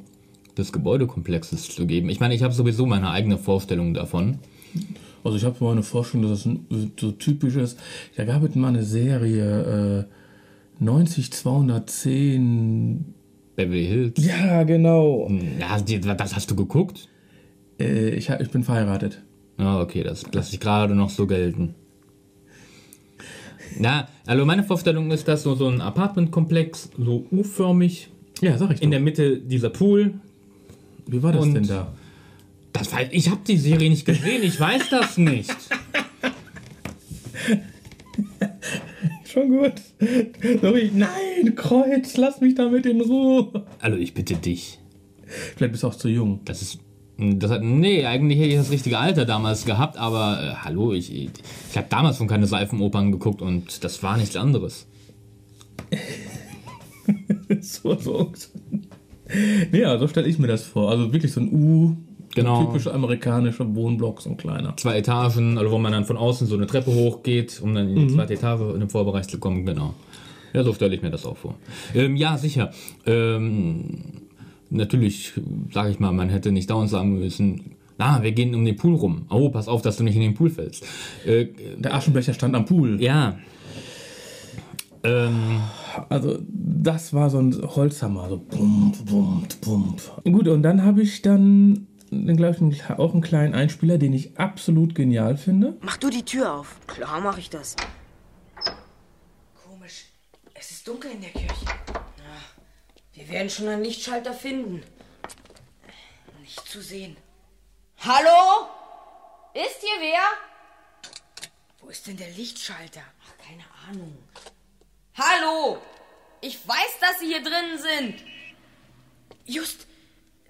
[0.58, 2.10] des Gebäudekomplexes zu geben.
[2.10, 4.38] Ich meine, ich habe sowieso meine eigene Vorstellung davon.
[5.24, 7.78] Also ich habe mal eine Vorstellung, dass das so typisch ist.
[8.16, 10.06] Da gab es mal eine Serie
[10.80, 13.14] äh, 90 210.
[13.56, 14.24] Beverly Hills.
[14.24, 15.30] Ja, genau.
[15.58, 17.08] Ja, die, das hast du geguckt?
[17.78, 19.22] Äh, ich, ich bin verheiratet.
[19.60, 21.74] Ah, okay, das lasse ich gerade noch so gelten.
[23.78, 28.08] Na, also meine Vorstellung ist, dass so, so ein Apartmentkomplex, so U-förmig,
[28.40, 28.96] Ja, sag ich in doch.
[28.96, 30.14] der Mitte dieser Pool.
[31.06, 31.92] Wie war das und- denn da?
[32.72, 35.54] Das weiß, ich habe die Serie nicht gesehen, ich weiß das nicht.
[39.24, 39.72] Schon gut.
[40.60, 43.66] Sorry, nein, Kreuz, lass mich damit in Ruhe.
[43.80, 44.78] Also ich bitte dich.
[45.56, 46.40] Vielleicht bist du auch zu jung.
[46.44, 46.78] Das ist.
[47.20, 51.14] Das hat, nee, eigentlich hätte ich das richtige Alter damals gehabt, aber äh, hallo, ich,
[51.14, 51.30] ich,
[51.76, 54.86] habe damals schon keine Seifenopern geguckt und das war nichts anderes.
[57.60, 58.32] so, so.
[59.72, 60.90] Ja, so stelle ich mir das vor.
[60.90, 61.96] Also wirklich so ein U,
[62.34, 62.64] Genau.
[62.64, 64.76] typischer amerikanischer Wohnblock, so ein kleiner.
[64.76, 68.06] Zwei Etagen, also wo man dann von außen so eine Treppe hochgeht, um dann in
[68.06, 69.94] die zweite Etage in den Vorbereich zu kommen, genau.
[70.52, 71.56] Ja, so stelle ich mir das auch vor.
[71.94, 72.70] Ähm, ja, sicher.
[73.04, 74.28] Ähm,
[74.70, 75.32] natürlich,
[75.72, 78.94] sage ich mal, man hätte nicht dauernd sagen müssen, na, wir gehen um den Pool
[78.94, 79.26] rum.
[79.30, 80.84] Oh, pass auf, dass du nicht in den Pool fällst.
[81.26, 83.00] Äh, Der Aschenbecher stand am Pool.
[83.02, 83.38] ja.
[85.02, 85.60] Ähm,
[86.08, 88.28] Also, das war so ein Holzhammer.
[88.28, 90.00] So bump, bump, bump.
[90.24, 94.38] Gut, und dann habe ich dann, dann glaube ich, auch einen kleinen Einspieler, den ich
[94.38, 95.76] absolut genial finde.
[95.82, 96.78] Mach du die Tür auf.
[96.86, 97.76] Klar mache ich das.
[99.66, 100.04] Komisch.
[100.54, 101.49] Es ist dunkel in der Kirche.
[103.12, 104.82] Wir werden schon einen Lichtschalter finden.
[106.40, 107.16] Nicht zu sehen.
[107.98, 108.68] Hallo?
[109.54, 110.20] Ist hier wer?
[111.80, 113.02] Wo ist denn der Lichtschalter?
[113.26, 114.16] Ach, keine Ahnung.
[115.14, 115.78] Hallo?
[116.40, 118.14] Ich weiß, dass Sie hier drinnen sind.
[119.44, 119.86] Just.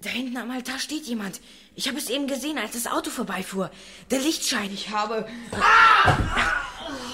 [0.01, 1.41] Da hinten am Altar steht jemand.
[1.75, 3.69] Ich habe es eben gesehen, als das Auto vorbeifuhr.
[4.09, 4.73] Der Lichtschein.
[4.73, 5.27] Ich habe.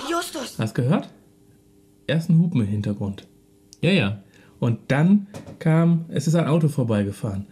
[0.09, 0.57] Justus!
[0.57, 1.09] Hast gehört?
[2.05, 3.27] Erst ein Hupen im Hintergrund.
[3.81, 4.23] ja, ja.
[4.59, 5.27] Und dann
[5.59, 7.45] kam, es ist ein Auto vorbeigefahren.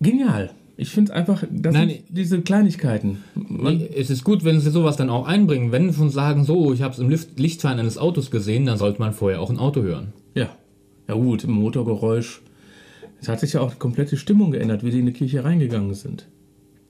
[0.00, 0.50] Genial.
[0.76, 3.18] Ich finde es einfach, das Nein, sind diese Kleinigkeiten.
[3.34, 5.70] Nee, es ist gut, wenn sie sowas dann auch einbringen.
[5.70, 9.00] Wenn sie schon sagen, so, ich habe es im Lichtschein eines Autos gesehen, dann sollte
[9.00, 10.12] man vorher auch ein Auto hören.
[10.34, 10.48] ja.
[11.08, 12.42] Ja gut, im Motorgeräusch.
[13.20, 15.94] Es hat sich ja auch die komplette Stimmung geändert, wie sie in die Kirche reingegangen
[15.94, 16.28] sind.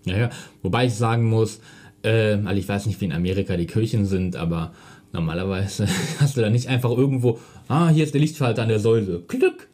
[0.05, 0.31] Ja, ja.
[0.63, 1.61] Wobei ich sagen muss,
[2.03, 4.73] äh, also ich weiß nicht, wie in Amerika die Kirchen sind, aber
[5.13, 5.87] normalerweise
[6.21, 9.23] hast du da nicht einfach irgendwo, ah, hier ist der Lichtschalter an der Säule.
[9.29, 9.69] Glück!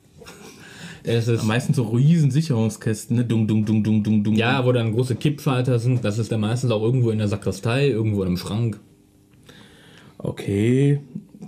[1.04, 3.24] Es ist, Meistens so riesen Sicherungskästen, ne?
[3.24, 4.34] Dung, dung, dung, dung, dung, dung.
[4.34, 7.88] ja, wo dann große Kippschalter sind, das ist dann meistens auch irgendwo in der Sakristei,
[7.88, 8.78] irgendwo in einem Schrank.
[10.18, 11.00] Okay.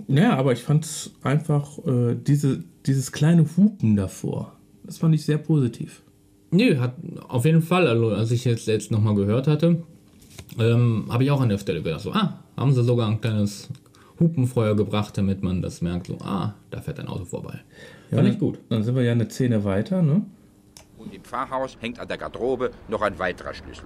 [0.07, 5.25] Ja, aber ich fand es einfach, äh, diese, dieses kleine Hupen davor, das fand ich
[5.25, 6.01] sehr positiv.
[6.49, 6.95] Nö, hat
[7.27, 9.83] auf jeden Fall, also als ich jetzt, jetzt nochmal gehört hatte,
[10.59, 13.69] ähm, habe ich auch an der Stelle gedacht, so, ah, haben sie sogar ein kleines
[14.21, 17.59] Hupenfeuer gebracht, damit man das merkt, so, ah, da fährt ein Auto vorbei.
[18.09, 18.59] Fand ich gut.
[18.69, 20.25] Dann sind wir ja eine Szene weiter, ne?
[20.97, 23.85] Und im Pfarrhaus hängt an der Garderobe noch ein weiterer Schlüssel.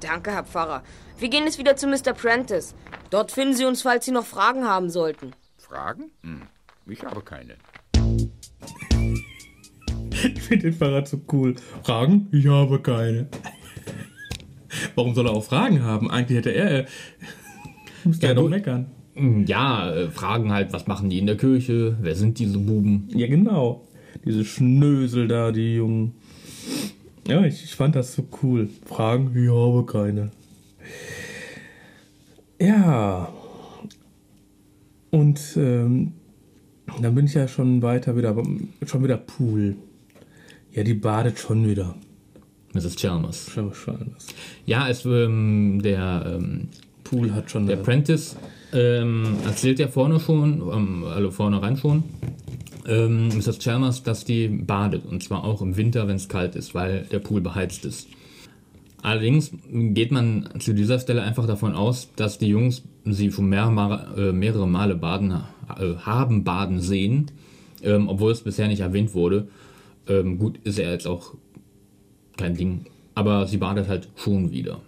[0.00, 0.82] Danke, Herr Pfarrer.
[1.18, 2.12] Wir gehen jetzt wieder zu Mr.
[2.12, 2.74] Prentice.
[3.10, 5.30] Dort finden Sie uns, falls Sie noch Fragen haben sollten.
[5.56, 6.10] Fragen?
[6.22, 6.42] Hm,
[6.86, 7.54] ich habe keine.
[10.12, 11.54] Ich finde den Fahrrad so cool.
[11.84, 12.28] Fragen?
[12.32, 13.28] Ich habe keine.
[14.94, 16.10] Warum soll er auch Fragen haben?
[16.10, 16.80] Eigentlich hätte er.
[16.80, 16.86] Äh,
[18.04, 18.90] müsste Ja, er doch meckern.
[19.46, 21.96] Ja, äh, fragen halt, was machen die in der Kirche?
[22.00, 23.08] Wer sind diese Buben?
[23.14, 23.86] Ja, genau.
[24.24, 26.12] Diese Schnösel da, die Jungen.
[27.26, 28.68] Ja, ich, ich fand das so cool.
[28.84, 29.32] Fragen?
[29.34, 30.30] Ich habe keine.
[32.60, 33.32] Ja.
[35.10, 36.12] Und ähm,
[37.00, 38.36] dann bin ich ja schon weiter wieder,
[38.84, 39.76] schon wieder Pool.
[40.72, 41.94] Ja, die badet schon wieder.
[42.74, 42.96] Mrs.
[42.96, 43.50] Chalmers.
[43.54, 43.86] Das
[44.66, 46.68] Ja, es, ähm, der, ähm,
[47.02, 47.66] Pool hat schon.
[47.66, 48.36] der Prentice
[48.76, 52.04] ähm, erzählt ja vorne schon, ähm, also vorne rein schon,
[52.86, 53.58] ähm, Mrs.
[53.58, 55.04] Chalmers, dass die badet.
[55.06, 58.08] Und zwar auch im Winter, wenn es kalt ist, weil der Pool beheizt ist.
[59.02, 63.70] Allerdings geht man zu dieser Stelle einfach davon aus, dass die Jungs sie schon mehr,
[63.70, 67.30] Male- äh, mehrere Male baden äh, haben baden sehen,
[67.82, 69.48] ähm, obwohl es bisher nicht erwähnt wurde.
[70.08, 71.34] Ähm, gut, ist er jetzt auch
[72.36, 74.80] kein Ding, aber sie badet halt schon wieder.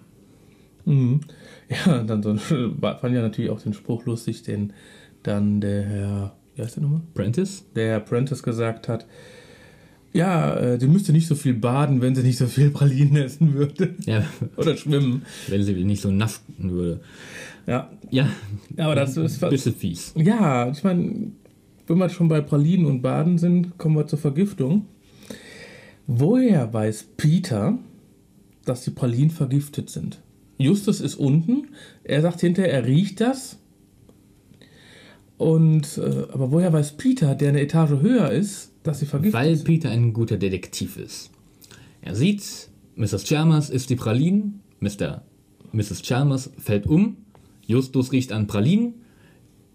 [1.86, 2.34] Ja, dann so
[2.80, 4.72] fand ja natürlich auch den Spruch lustig, den
[5.22, 7.02] dann der Herr, wie heißt der nochmal?
[7.14, 7.64] Prentice?
[7.74, 9.06] Der Herr Prentice gesagt hat.
[10.14, 13.52] Ja, äh, sie müsste nicht so viel baden, wenn sie nicht so viel Pralinen essen
[13.52, 13.94] würde.
[14.06, 14.24] Ja,
[14.56, 15.22] Oder schwimmen.
[15.48, 17.00] wenn sie nicht so nass würde.
[17.66, 18.28] Ja, Ja,
[18.76, 20.14] Ja, aber das ist was- bisschen fies.
[20.16, 21.32] Ja, ich meine,
[21.86, 24.86] wenn wir schon bei Pralinen und Baden sind, kommen wir zur Vergiftung.
[26.06, 27.78] Woher weiß Peter,
[28.64, 30.20] dass die Pralinen vergiftet sind?
[30.58, 31.68] Justus ist unten,
[32.04, 33.58] er sagt hinterher, er riecht das.
[35.36, 39.54] Und, äh, aber woher weiß Peter, der eine Etage höher ist, dass sie vergiftet Weil
[39.54, 39.64] sind?
[39.66, 41.30] Peter ein guter Detektiv ist.
[42.02, 43.24] Er sieht, Mrs.
[43.24, 45.22] Chalmers isst die Pralinen, Mr.
[45.72, 46.02] Mrs.
[46.02, 47.18] Chalmers fällt um,
[47.66, 48.94] Justus riecht an Pralinen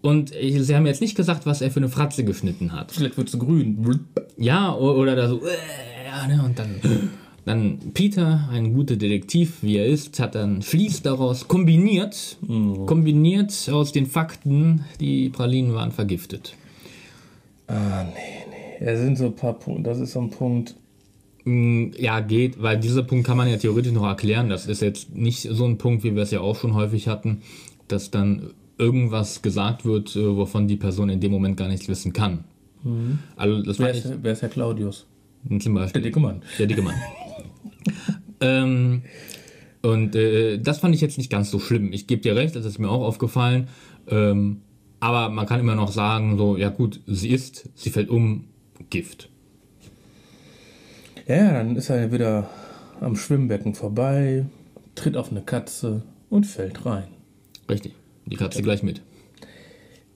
[0.02, 2.92] und sie haben jetzt nicht gesagt, was er für eine Fratze geschnitten hat.
[2.92, 4.00] Vielleicht wird es grün.
[4.36, 6.80] Ja, oder da so, äh, ne, und dann,
[7.44, 12.38] dann Peter, ein guter Detektiv, wie er ist, hat dann Schließ daraus kombiniert,
[12.86, 16.54] kombiniert aus den Fakten, die Pralinen waren vergiftet.
[17.66, 18.10] Ah, nee,
[18.50, 18.86] nee.
[18.86, 19.82] Es sind so ein paar Punkte.
[19.84, 20.74] Das ist so ein Punkt.
[21.44, 24.48] Mm, Ja, geht, weil dieser Punkt kann man ja theoretisch noch erklären.
[24.48, 27.42] Das ist jetzt nicht so ein Punkt, wie wir es ja auch schon häufig hatten,
[27.88, 32.12] dass dann irgendwas gesagt wird, äh, wovon die Person in dem Moment gar nichts wissen
[32.12, 32.44] kann.
[33.36, 35.06] Also das Wer ist, wer ist Herr Claudius?
[35.60, 36.42] zum Beispiel Der dicke Mann.
[36.58, 36.94] der dicke Mann.
[38.44, 39.02] ähm,
[39.82, 41.92] und äh, das fand ich jetzt nicht ganz so schlimm.
[41.92, 43.68] Ich gebe dir recht, das ist mir auch aufgefallen.
[44.08, 44.62] Ähm,
[45.00, 48.46] aber man kann immer noch sagen, so, ja gut, sie ist, sie fällt um,
[48.90, 49.28] Gift.
[51.26, 52.48] Ja, dann ist er wieder
[53.00, 54.46] am Schwimmbecken vorbei,
[54.94, 57.08] tritt auf eine Katze und fällt rein.
[57.68, 57.94] Richtig.
[58.26, 59.02] Die Katze gleich mit.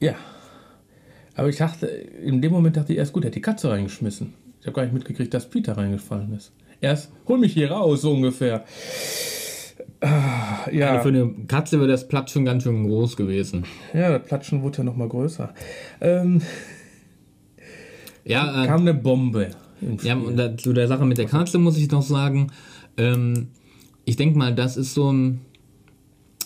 [0.00, 0.14] Ja.
[1.34, 4.34] Aber ich dachte, in dem Moment dachte ich erst, gut, er hat die Katze reingeschmissen.
[4.60, 6.52] Ich habe gar nicht mitgekriegt, dass Peter reingefallen ist.
[6.80, 8.64] Erst, hol mich hier raus, so ungefähr.
[10.00, 13.64] Ah, ja, Für eine Katze wäre das Platz schon ganz schön groß gewesen.
[13.92, 15.52] ja, das Platschen wurde ja noch mal größer.
[16.00, 16.40] Ähm,
[18.24, 19.50] Ja, äh, kam eine Bombe.
[20.02, 22.48] Ja, und zu der Sache mit der Katze muss ich noch sagen,
[22.96, 23.48] ähm,
[24.04, 25.40] ich denke mal, das ist so ein,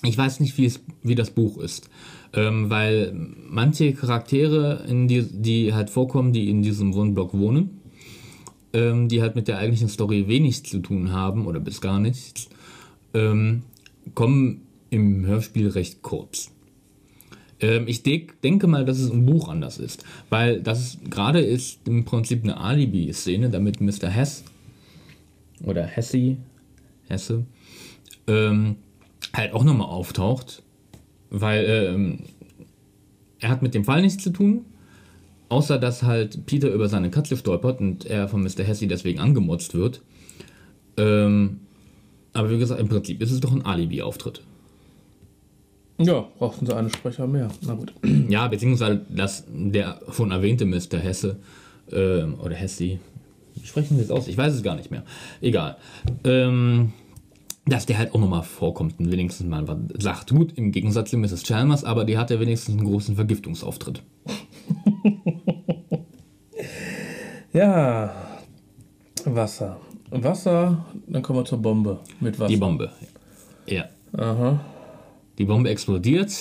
[0.05, 1.91] ich weiß nicht, wie, es, wie das Buch ist,
[2.35, 3.13] ähm, weil
[3.49, 7.82] manche Charaktere, in die, die halt vorkommen, die in diesem Wohnblock wohnen,
[8.73, 12.49] ähm, die halt mit der eigentlichen Story wenig zu tun haben oder bis gar nichts,
[13.15, 13.63] ähm,
[14.15, 16.51] kommen im Hörspiel recht kurz.
[17.61, 21.87] Ähm, ich de denke mal, dass es im Buch anders ist, weil das gerade ist
[21.87, 24.09] im Prinzip eine Alibi-Szene, damit Mr.
[24.09, 24.45] Hess
[25.65, 26.37] oder Hesse,
[27.09, 27.45] Hesse,
[28.27, 28.77] ähm,
[29.33, 30.63] halt auch nochmal auftaucht,
[31.31, 32.19] weil ähm,
[33.39, 34.65] er hat mit dem Fall nichts zu tun,
[35.53, 38.65] außer dass halt Peter über seine Katze stolpert und er von Mr.
[38.65, 40.01] Hesse deswegen angemotzt wird.
[40.97, 41.61] Ähm,
[42.33, 44.43] aber wie gesagt, im Prinzip ist es doch ein Alibi-Auftritt.
[45.99, 47.49] ja, brauchten sie einen Sprecher mehr.
[47.67, 47.93] Na gut.
[48.31, 50.99] Ja, beziehungsweise dass der schon erwähnte Mr.
[50.99, 51.37] Hesse
[51.93, 52.99] ähm, oder Hessi,
[53.55, 54.29] wie sprechen wir das aus?
[54.29, 55.05] Ich weiß es gar nicht mehr.
[55.43, 55.77] Egal.
[56.25, 56.95] Ähm,
[57.67, 60.31] dass der halt auch nochmal vorkommt und wenigstens mal was sagt.
[60.31, 61.43] Gut, im Gegensatz zu Mrs.
[61.43, 64.03] Chalmers, aber die hat ja wenigstens einen großen Vergiftungsauftritt.
[67.53, 68.13] Ja,
[69.25, 69.79] Wasser.
[70.11, 72.49] Wasser, dann kommen wir zur Bombe mit Wasser.
[72.49, 72.91] Die Bombe.
[73.67, 73.85] Ja.
[74.17, 74.61] Aha.
[75.39, 76.33] Die Bombe explodiert.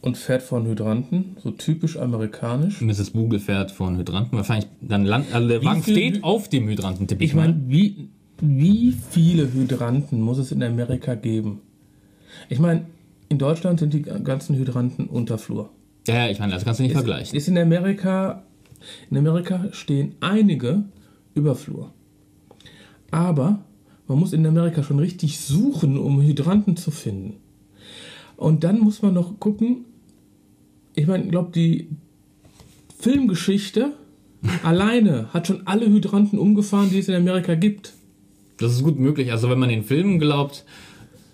[0.00, 2.80] Und fährt von Hydranten, so typisch amerikanisch.
[2.80, 3.10] Mrs.
[3.10, 4.36] Bugel fährt von Hydranten.
[4.36, 7.62] Wahrscheinlich dann land, also der Wagen steht auf dem Hydranten, tippe ich, Ich meine, mal.
[7.66, 8.08] wie,
[8.40, 11.60] wie viele Hydranten muss es in Amerika geben?
[12.48, 12.86] Ich meine,
[13.28, 15.70] in Deutschland sind die ganzen Hydranten Unterflur.
[16.06, 17.36] Ja, ja, ich meine, das kannst du nicht vergleichen.
[17.36, 18.44] Ist in Amerika,
[19.10, 20.84] in Amerika stehen einige
[21.34, 21.92] Überflur.
[23.10, 23.60] Aber
[24.06, 27.36] man muss in Amerika schon richtig suchen, um Hydranten zu finden.
[28.36, 29.84] Und dann muss man noch gucken,
[30.94, 31.88] ich meine, ich glaube, die
[32.98, 33.92] Filmgeschichte
[34.62, 37.94] alleine hat schon alle Hydranten umgefahren, die es in Amerika gibt.
[38.58, 39.30] Das ist gut möglich.
[39.30, 40.64] Also wenn man den Filmen glaubt,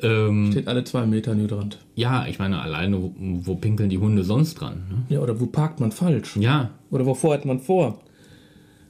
[0.05, 1.79] ähm, Steht alle zwei Meter ein Hydrant.
[1.95, 4.83] Ja, ich meine, alleine, wo, wo pinkeln die Hunde sonst dran?
[4.91, 5.15] Ne?
[5.17, 6.37] Ja, oder wo parkt man falsch?
[6.37, 8.01] Ja, Oder wovor hat man vor?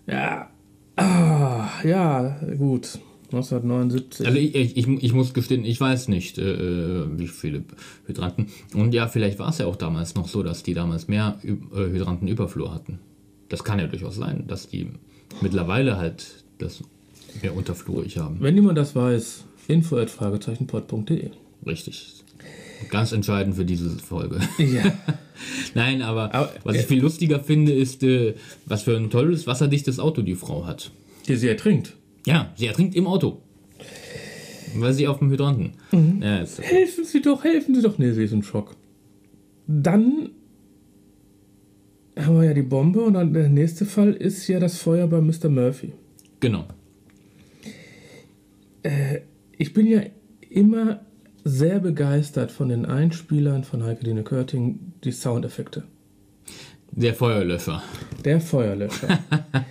[0.06, 0.50] Ja.
[0.96, 2.98] Ah, ja, gut.
[3.32, 4.26] 1979.
[4.26, 7.64] also ich, ich, ich, muss gestehen, ich weiß nicht, äh, äh, wie viele
[8.06, 8.48] Hydranten.
[8.74, 11.48] Und ja, vielleicht war es ja auch damals noch so, dass die damals mehr äh,
[11.76, 13.00] Hydrantenüberflur hatten.
[13.48, 14.88] Das kann ja durchaus sein, dass die
[15.40, 16.82] mittlerweile halt das
[17.42, 18.36] mehr unterflurig haben.
[18.40, 21.30] Wenn jemand das weiß, info.fragezeichenpod.de.
[21.66, 22.22] Richtig.
[22.90, 24.40] Ganz entscheidend für diese Folge.
[24.58, 24.92] Ja.
[25.74, 28.34] Nein, aber, Aber, was ich äh, viel lustiger finde, ist, äh,
[28.66, 30.90] was für ein tolles, wasserdichtes Auto die Frau hat.
[31.26, 31.94] Die sie ertrinkt.
[32.26, 33.40] Ja, sie ertrinkt im Auto.
[34.76, 35.72] Weil sie auf dem Hydranten.
[35.92, 36.20] Mhm.
[36.22, 37.96] Ja, ist, Helfen Sie doch, helfen Sie doch.
[37.98, 38.74] Nee, sie ist im Schock.
[39.66, 40.30] Dann
[42.16, 45.20] haben wir ja die Bombe und dann der nächste Fall ist ja das Feuer bei
[45.20, 45.48] Mr.
[45.48, 45.92] Murphy.
[46.40, 46.66] genau.
[49.64, 50.02] Ich bin ja
[50.50, 51.00] immer
[51.42, 55.84] sehr begeistert von den Einspielern von Heike Dine Körting, die Soundeffekte.
[56.90, 57.82] Der Feuerlöscher.
[58.26, 59.20] Der Feuerlöscher.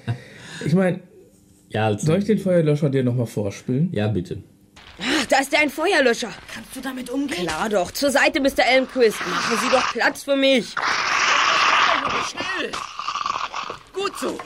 [0.66, 1.00] ich meine,
[1.70, 3.90] Ja, als, soll ich den Feuerlöscher dir nochmal vorspielen?
[3.94, 4.42] ja, bitte.
[5.00, 6.30] Ach, da ist ja ein Feuerlöscher.
[6.52, 7.46] Kannst du damit umgehen?
[7.46, 7.92] Klar doch.
[7.92, 8.66] Zur Seite, Mr.
[8.68, 9.20] Elmquist.
[9.30, 10.74] Machen Sie doch Platz für mich.
[12.30, 12.72] Schnell!
[13.94, 14.40] Gut so!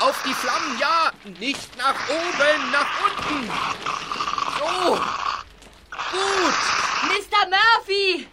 [0.00, 1.10] Auf die Flammen, ja!
[1.40, 4.11] Nicht nach oben, nach unten!
[4.62, 4.94] So!
[6.12, 6.58] Gut!
[7.10, 7.48] Mr.
[7.50, 8.26] Murphy!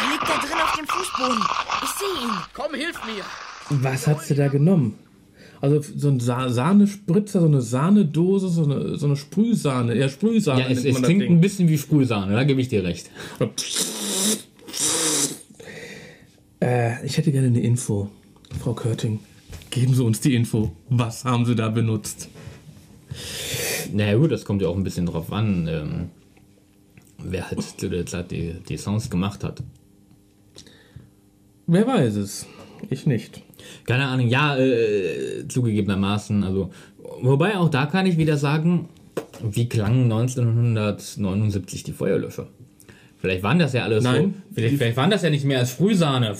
[0.00, 1.38] Er liegt da drin auf dem Fußboden.
[1.84, 2.30] Ich sehe ihn.
[2.54, 3.22] Komm, hilf mir!
[3.82, 4.98] Was hat sie da genommen?
[5.60, 9.94] Also so ein Sa Sahnespritzer, so eine Sahnedose, so eine, so eine Sprühsahne.
[9.96, 11.32] Ja, Sprühsahne Ja, es, nennt es klingt Ding.
[11.32, 13.10] ein bisschen wie Sprühsahne, da gebe ich dir recht.
[16.60, 18.08] Äh, ich hätte gerne eine Info.
[18.62, 19.20] Frau Körting,
[19.70, 20.72] geben Sie uns die Info.
[20.88, 22.28] Was haben Sie da benutzt?
[23.92, 26.10] Naja gut, das kommt ja auch ein bisschen drauf an, ähm,
[27.18, 29.62] wer halt zu der Zeit die, die Songs gemacht hat.
[31.66, 32.46] Wer weiß es?
[32.90, 33.42] Ich nicht.
[33.86, 36.70] Keine Ahnung, ja, äh, zugegebenermaßen, also,
[37.20, 38.88] wobei auch da kann ich wieder sagen,
[39.42, 42.48] wie klangen 1979 die Feuerlöscher?
[43.18, 44.34] Vielleicht waren das ja alles Nein.
[44.34, 46.36] so, vielleicht, vielleicht waren das ja nicht mehr als Sprühsahne.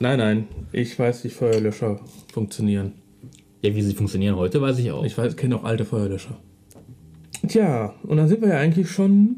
[0.00, 0.48] Nein, nein.
[0.72, 1.98] Ich weiß, wie Feuerlöscher
[2.32, 2.92] funktionieren.
[3.62, 5.04] Ja, wie sie funktionieren heute, weiß ich auch.
[5.04, 6.36] Ich weiß, kenne auch alte Feuerlöscher.
[7.46, 9.36] Tja, und dann sind wir ja eigentlich schon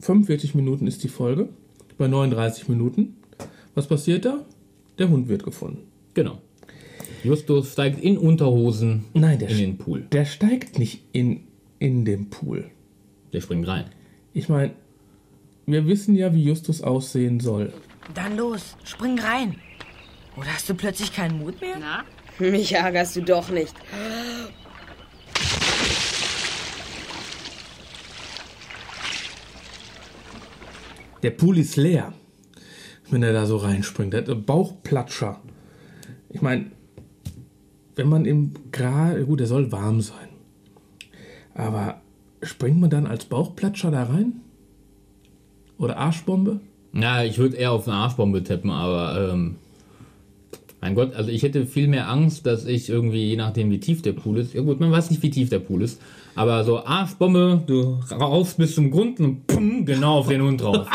[0.00, 1.48] 45 Minuten ist die Folge.
[1.98, 3.16] Bei 39 Minuten.
[3.74, 4.44] Was passiert da?
[4.98, 5.86] Der Hund wird gefunden.
[6.14, 6.38] Genau.
[7.24, 10.06] Justus steigt in Unterhosen Nein, der, in den Pool.
[10.12, 11.40] der steigt nicht in,
[11.78, 12.70] in den Pool.
[13.32, 13.86] Der springt rein.
[14.32, 14.72] Ich meine,
[15.66, 17.72] wir wissen ja, wie Justus aussehen soll.
[18.14, 19.56] Dann los, spring rein.
[20.36, 21.76] Oder hast du plötzlich keinen Mut mehr?
[21.80, 22.04] Na?
[22.40, 23.74] Mich ärgerst du doch nicht.
[31.22, 32.12] Der Pool ist leer,
[33.10, 34.12] wenn er da so reinspringt.
[34.12, 35.40] Der Bauchplatscher.
[36.30, 36.70] Ich meine,
[37.96, 40.28] wenn man im Gras, gut, der soll warm sein.
[41.54, 42.00] Aber
[42.42, 44.40] springt man dann als Bauchplatscher da rein?
[45.76, 46.60] Oder Arschbombe?
[46.92, 49.56] Na, ich würde eher auf eine Arschbombe tippen, aber ähm,
[50.80, 54.02] mein Gott, also ich hätte viel mehr Angst, dass ich irgendwie, je nachdem wie tief
[54.02, 56.00] der Pool ist, ja gut, man weiß nicht, wie tief der Pool ist,
[56.34, 60.86] aber so Arschbombe, du raus bis zum Grund und pum, genau auf den Hund drauf.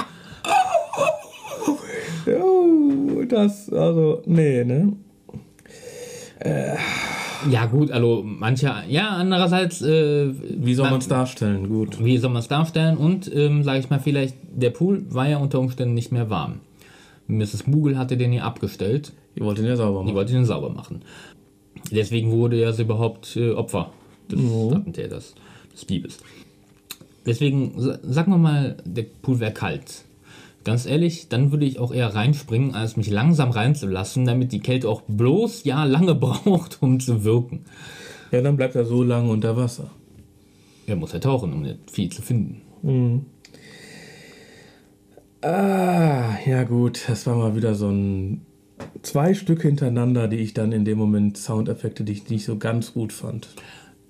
[2.26, 4.94] Oh, das, also, nee, ne?
[7.50, 11.70] ja gut, also manche, ja, andererseits, äh, Wie soll man es darstellen?
[11.70, 12.04] Gut.
[12.04, 15.38] wie soll man es darstellen und, ähm, sage ich mal, vielleicht, der Pool war ja
[15.38, 16.60] unter Umständen nicht mehr warm.
[17.28, 17.64] Mrs.
[17.64, 20.16] Bugel hatte den hier abgestellt, Ich wollte ihn ja sauber die machen.
[20.16, 21.02] wollte den sauber machen.
[21.92, 23.92] Deswegen wurde er sie überhaupt äh, Opfer
[24.32, 24.40] des
[24.74, 25.36] Attentäters,
[25.74, 26.18] des Diebes.
[27.26, 30.06] Deswegen, sa- sagen wir mal, der Pool wäre kalt.
[30.64, 34.88] Ganz ehrlich, dann würde ich auch eher reinspringen, als mich langsam reinzulassen, damit die Kälte
[34.88, 37.66] auch bloß ja lange braucht, um zu wirken.
[38.32, 39.90] Ja, dann bleibt er so lange unter Wasser.
[40.88, 42.62] Er muss ja tauchen, um das Vieh zu finden.
[45.42, 48.42] Ah, ja gut, das war mal wieder so ein
[49.02, 52.94] zwei Stück hintereinander, die ich dann in dem Moment Soundeffekte, die ich nicht so ganz
[52.94, 53.48] gut fand.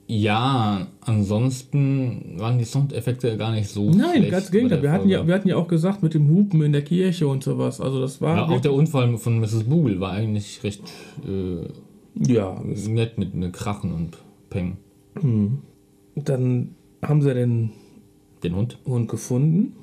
[0.06, 4.82] Ja, ansonsten waren die Soundeffekte gar nicht so Nein, schlecht ganz Gegenteil.
[4.82, 7.44] Wir hatten, ja, wir hatten ja auch gesagt mit dem Hupen in der Kirche und
[7.44, 7.80] sowas.
[7.80, 9.64] Also das war ja, auch der Unfall von Mrs.
[9.64, 10.84] Bugel war eigentlich recht
[11.26, 11.68] äh,
[12.32, 12.62] ja.
[12.88, 14.18] nett mit, mit Krachen und
[14.50, 14.78] Peng.
[16.16, 17.72] Dann haben sie den
[18.44, 18.78] Den Hund?
[18.86, 19.74] Hund gefunden.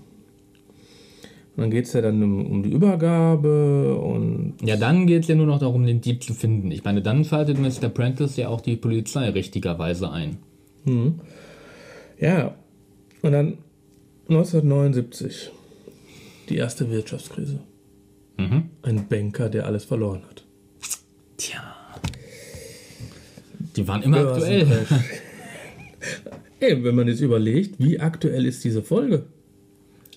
[1.57, 5.29] Und dann geht es ja dann um, um die Übergabe und Ja, dann geht es
[5.29, 6.71] ja nur noch darum, den Dieb zu finden.
[6.71, 7.89] Ich meine, dann schaltet Mr.
[7.89, 10.39] Prentice ja auch die Polizei richtigerweise ein.
[12.19, 12.55] ja.
[13.23, 13.59] Und dann
[14.29, 15.51] 1979
[16.49, 17.61] die erste Wirtschaftskrise.
[18.83, 20.45] Ein Banker, der alles verloren hat.
[21.37, 21.63] Tja.
[23.77, 24.67] Die waren immer aktuell.
[26.61, 29.25] Ey, wenn man jetzt überlegt, wie aktuell ist diese Folge?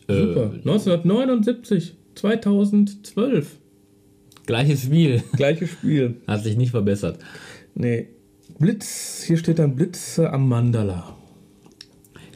[0.08, 0.52] Super.
[0.54, 3.58] 1979, 2012.
[4.46, 5.24] Gleiches Spiel.
[5.34, 6.18] Gleiches Spiel.
[6.28, 7.20] Hat sich nicht verbessert.
[7.76, 8.08] Nee.
[8.60, 11.16] Blitz, hier steht dann Blitze am Mandala.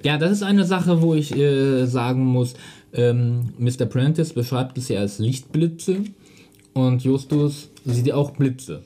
[0.04, 2.56] Ja, das ist eine Sache, wo ich äh, sagen muss,
[2.94, 3.86] Ähm, Mr.
[3.86, 6.06] Prentice beschreibt es ja als Lichtblitze
[6.74, 8.82] und Justus sieht ja auch Blitze.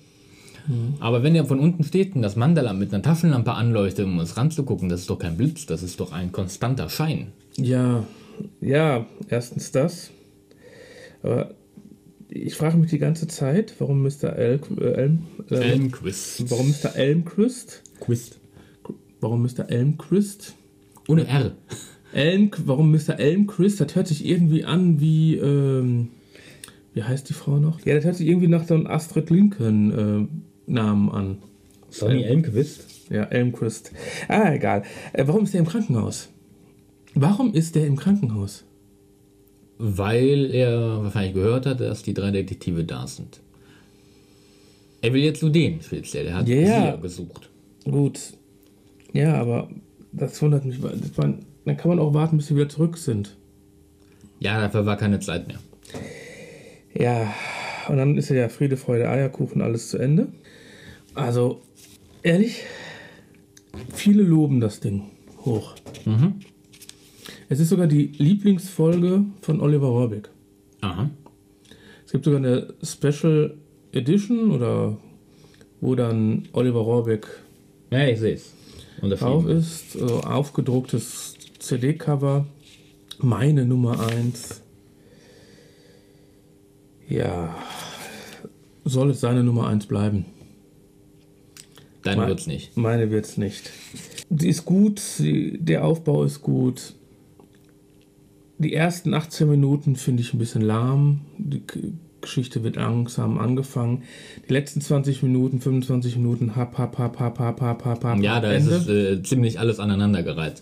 [1.00, 4.38] Aber wenn er von unten steht und das Mandala mit einer Taschenlampe anleuchtet, um es
[4.38, 7.32] ranzugucken, das ist doch kein Blitz, das ist doch ein konstanter Schein.
[7.58, 8.06] Ja,
[8.60, 10.12] ja, erstens das.
[11.24, 11.54] Aber
[12.34, 14.34] ich frage mich die ganze Zeit, warum Mr.
[14.36, 15.20] El äh, Elm,
[15.50, 16.50] äh, Elmquist.
[16.50, 16.96] warum Mr.
[16.96, 18.40] Elmquist, Quist.
[19.20, 19.70] warum Mr.
[19.70, 20.56] Elmquist,
[21.08, 21.52] Ohne R.
[22.14, 23.20] Elm, warum Mr.
[23.20, 26.10] Elmquist, das hört sich irgendwie an wie, ähm,
[26.94, 27.86] wie heißt die Frau noch?
[27.86, 30.30] Ja, das hört sich irgendwie nach so einem Astrid Lincoln
[30.68, 31.38] äh, Namen an.
[31.90, 33.10] Sonny Elmquist.
[33.10, 33.92] Ja, Elmquist.
[34.30, 34.84] Ah, egal.
[35.12, 36.30] Äh, warum ist der im Krankenhaus?
[37.14, 38.64] Warum ist der im Krankenhaus?
[39.84, 43.40] Weil er wahrscheinlich gehört hat, dass die drei Detektive da sind.
[45.02, 46.28] Er will jetzt nur den speziell.
[46.28, 46.56] Er hat Ja.
[46.56, 47.50] sie ja gesucht.
[47.86, 48.20] Gut.
[49.14, 49.70] Ja, aber
[50.12, 50.82] das wundert mich.
[50.84, 53.36] weil man, dann kann man auch warten, bis sie wieder zurück sind.
[54.40, 55.58] Ja, dafür war keine Zeit mehr.
[56.94, 57.34] Ja,
[57.90, 60.28] und dann ist ja Friede, Freude, Eierkuchen, alles zu Ende.
[61.16, 61.62] Also,
[62.22, 62.64] ehrlich,
[63.94, 65.04] viele loben das Ding
[65.44, 65.74] hoch.
[67.52, 70.30] Es ist sogar die Lieblingsfolge von Oliver Rohrbeck.
[70.80, 71.10] Aha.
[72.06, 73.58] Es gibt sogar eine Special
[73.92, 74.98] Edition oder
[75.82, 77.28] wo dann Oliver Rohrbeck
[77.92, 78.54] Ja, ich sehe es.
[79.02, 82.48] drauf ist, so aufgedrucktes CD-Cover,
[83.20, 84.62] meine Nummer 1.
[87.10, 87.54] Ja,
[88.86, 90.24] soll es seine Nummer 1 bleiben?
[92.04, 92.78] Deine wird's nicht.
[92.78, 93.70] Meine wird's nicht.
[94.30, 96.94] Sie ist gut, sie, der Aufbau ist gut.
[98.62, 101.22] Die ersten 18 Minuten finde ich ein bisschen lahm.
[101.40, 101.64] Die
[102.22, 104.04] Geschichte wird langsam angefangen.
[104.48, 108.40] Die letzten 20 Minuten, 25 Minuten, hap, hap, hap, hap, hap, hap, hap, hap, Ja,
[108.40, 108.70] da Ende.
[108.70, 110.62] ist es äh, ziemlich alles aneinandergereiht.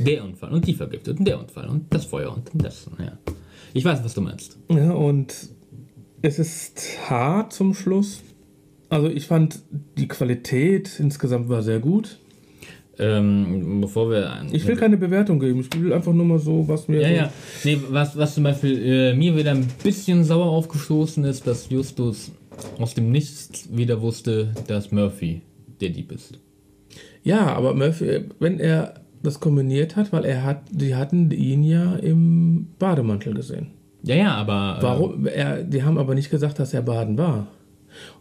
[0.00, 2.90] Der Unfall und die vergiftet und der Unfall und das Feuer und das.
[2.98, 3.16] Ja.
[3.72, 4.58] Ich weiß, was du meinst.
[4.68, 5.32] Ja, und
[6.22, 8.20] es ist hart zum Schluss.
[8.88, 9.60] Also ich fand,
[9.96, 12.18] die Qualität insgesamt war sehr gut.
[13.00, 14.44] Ähm, bevor wir.
[14.50, 15.60] Ich will keine Bewertung geben.
[15.60, 17.32] Ich will einfach nur mal so, was mir Ja, so ja.
[17.64, 22.32] Nee, was, was zum Beispiel äh, mir wieder ein bisschen sauer aufgestoßen ist, dass Justus
[22.78, 25.42] aus dem Nichts wieder wusste, dass Murphy
[25.80, 26.38] der Dieb ist.
[27.22, 31.96] Ja, aber Murphy, wenn er das kombiniert hat, weil er hat, die hatten ihn ja
[31.96, 33.68] im Bademantel gesehen.
[34.02, 34.78] Ja, ja, aber.
[34.78, 35.26] äh, Warum?
[35.26, 37.48] Er, die haben aber nicht gesagt, dass er baden war.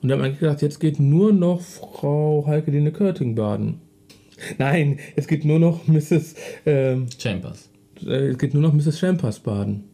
[0.01, 3.81] Und haben eigentlich gedacht, jetzt geht nur noch Frau Heike Dine Körting baden.
[4.57, 6.35] Nein, es geht nur noch Mrs.
[6.65, 7.69] Ähm, Chambers.
[8.05, 8.99] äh, es geht nur noch Mrs.
[8.99, 9.85] Champers baden.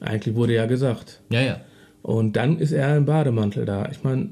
[0.00, 1.20] Eigentlich wurde ja gesagt.
[1.30, 1.60] Ja, ja.
[2.02, 3.88] Und dann ist er im Bademantel da.
[3.90, 4.30] Ich meine,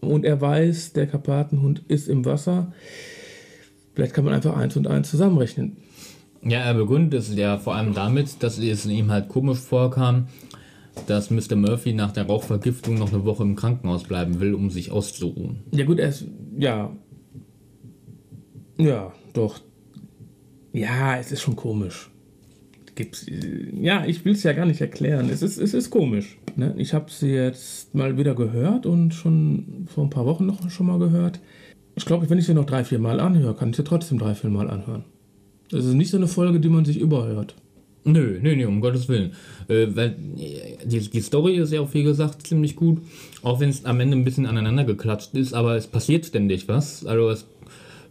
[0.00, 2.72] und er weiß, der Karpatenhund ist im Wasser.
[3.94, 5.76] Vielleicht kann man einfach eins und eins zusammenrechnen.
[6.42, 10.28] Ja, er begründet es ja vor allem damit, dass es ihm halt komisch vorkam,
[11.06, 11.56] dass Mr.
[11.56, 15.60] Murphy nach der Rauchvergiftung noch eine Woche im Krankenhaus bleiben will, um sich auszuruhen.
[15.72, 16.26] Ja gut, er ist,
[16.58, 16.94] ja.
[18.78, 19.60] Ja, doch.
[20.72, 22.10] Ja, es ist schon komisch.
[22.94, 23.26] Gibt's,
[23.78, 25.28] ja, ich will es ja gar nicht erklären.
[25.30, 26.38] Es ist, es ist komisch.
[26.56, 26.74] Ne?
[26.78, 30.86] Ich habe sie jetzt mal wieder gehört und schon vor ein paar Wochen noch schon
[30.86, 31.40] mal gehört.
[31.94, 34.34] Ich glaube, wenn ich sie noch drei, vier Mal anhöre, kann ich sie trotzdem drei,
[34.34, 35.04] vier Mal anhören.
[35.70, 37.54] Das ist nicht so eine Folge, die man sich überhört.
[38.04, 39.32] Nö, nö, nö, um Gottes Willen.
[39.68, 42.98] Äh, weil äh, die, die Story ist ja auch, wie gesagt, ziemlich gut.
[43.42, 47.04] Auch wenn es am Ende ein bisschen aneinander geklatscht ist, aber es passiert ständig was.
[47.04, 47.46] Also es,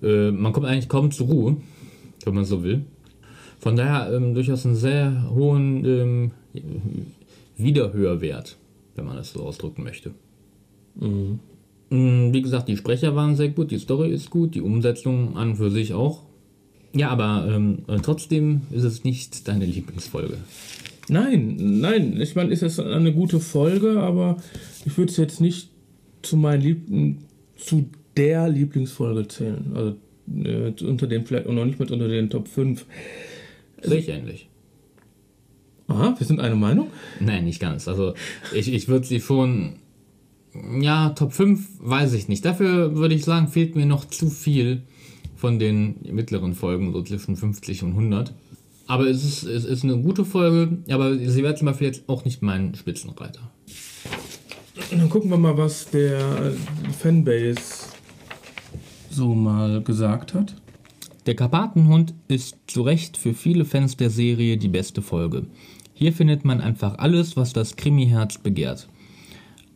[0.06, 1.58] äh, man kommt eigentlich kaum zur Ruhe,
[2.24, 2.86] wenn man so will.
[3.60, 6.32] Von daher ähm, durchaus einen sehr hohen ähm,
[7.58, 8.58] Wiederhörwert,
[8.95, 10.12] wenn man das so ausdrücken möchte.
[10.95, 15.51] Mm, Wie gesagt, die Sprecher waren sehr gut, die Story ist gut, die Umsetzung an
[15.51, 16.22] und für sich auch.
[16.93, 20.38] Ja, aber ähm, äh, trotzdem ist es nicht deine Lieblingsfolge.
[21.08, 24.38] Nein, nein, ich meine, ist es eine gute Folge, aber
[24.86, 25.70] ich würde es jetzt nicht
[26.22, 27.18] zu meinen Liebten,
[27.58, 29.72] zu der Lieblingsfolge zählen.
[29.76, 29.95] Also
[30.43, 32.86] äh, unter den vielleicht und noch nicht mit unter den Top 5.
[33.82, 34.49] Sehe ich ähnlich.
[35.88, 36.88] Aha, wir sind eine Meinung?
[37.20, 37.88] Nein, nicht ganz.
[37.88, 38.13] Also
[38.53, 39.76] ich, ich würde sie schon.
[40.80, 42.45] Ja, Top 5 weiß ich nicht.
[42.45, 44.84] Dafür würde ich sagen, fehlt mir noch zu viel
[45.36, 48.34] von den mittleren Folgen, so zwischen 50 und 100.
[48.88, 52.24] Aber es ist, es ist eine gute Folge, aber sie wäre zum Beispiel jetzt auch
[52.24, 53.41] nicht mein Spitzenreiter.
[54.91, 56.53] Dann gucken wir mal, was der
[56.99, 57.84] Fanbase
[59.16, 60.55] so mal gesagt hat.
[61.26, 65.47] Der Karpatenhund ist zu Recht für viele Fans der Serie die beste Folge.
[65.93, 68.88] Hier findet man einfach alles, was das Krimi-Herz begehrt.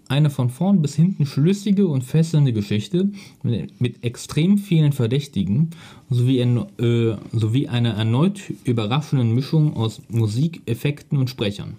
[0.09, 3.11] eine von vorn bis hinten schlüssige und fesselnde Geschichte
[3.43, 5.69] mit, extrem vielen Verdächtigen
[6.09, 11.75] sowie, äh, sowie einer erneut überraschenden Mischung aus Musik, Effekten und Sprechern.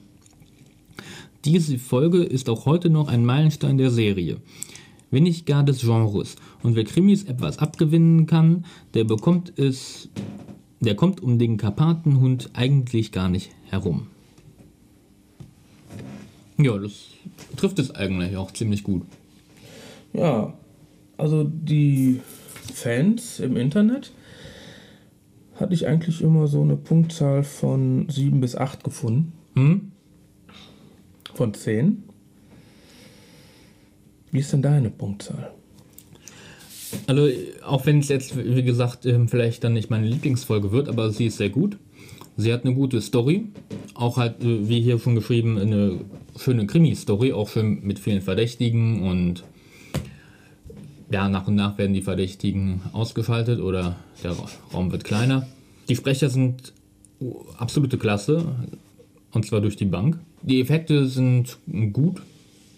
[1.45, 4.37] Diese Folge ist auch heute noch ein Meilenstein der Serie,
[5.11, 6.37] wenn nicht gar des Genres.
[6.63, 10.09] Und wer Krimis etwas abgewinnen kann, der bekommt es,
[10.81, 14.07] der kommt um den Karpatenhund eigentlich gar nicht herum.
[16.59, 16.93] Ja, das
[17.57, 19.03] trifft es eigentlich auch ziemlich gut.
[20.13, 20.53] Ja,
[21.17, 22.21] also die
[22.75, 24.13] Fans im Internet
[25.55, 29.33] hatte ich eigentlich immer so eine Punktzahl von 7 bis 8 gefunden.
[29.55, 29.93] Hm?
[31.35, 32.03] Von 10.
[34.33, 35.51] Wie ist denn deine Punktzahl?
[37.07, 37.29] Also,
[37.65, 41.27] auch wenn es jetzt, wie gesagt, ähm, vielleicht dann nicht meine Lieblingsfolge wird, aber sie
[41.27, 41.77] ist sehr gut.
[42.37, 43.47] Sie hat eine gute Story.
[43.95, 46.01] Auch halt, äh, wie hier schon geschrieben, eine
[46.37, 49.45] schöne Krimi-Story, auch schön mit vielen Verdächtigen und
[51.11, 54.37] ja, nach und nach werden die Verdächtigen ausgeschaltet oder der
[54.73, 55.47] Raum wird kleiner.
[55.89, 56.73] Die Sprecher sind
[57.59, 58.47] absolute Klasse
[59.33, 60.19] und zwar durch die Bank.
[60.43, 61.59] Die Effekte sind
[61.93, 62.23] gut,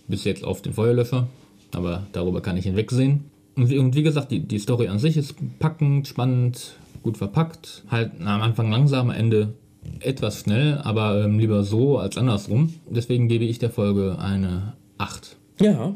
[0.08, 1.28] bis jetzt auf den Feuerlöscher,
[1.74, 3.24] aber darüber kann ich hinwegsehen.
[3.56, 7.84] Und wie, und wie gesagt, die, die Story an sich ist packend, spannend, gut verpackt.
[7.90, 9.54] Halt am Anfang langsam, am Ende
[10.00, 12.74] etwas schnell, aber ähm, lieber so als andersrum.
[12.88, 15.36] Deswegen gebe ich der Folge eine 8.
[15.60, 15.94] Ja,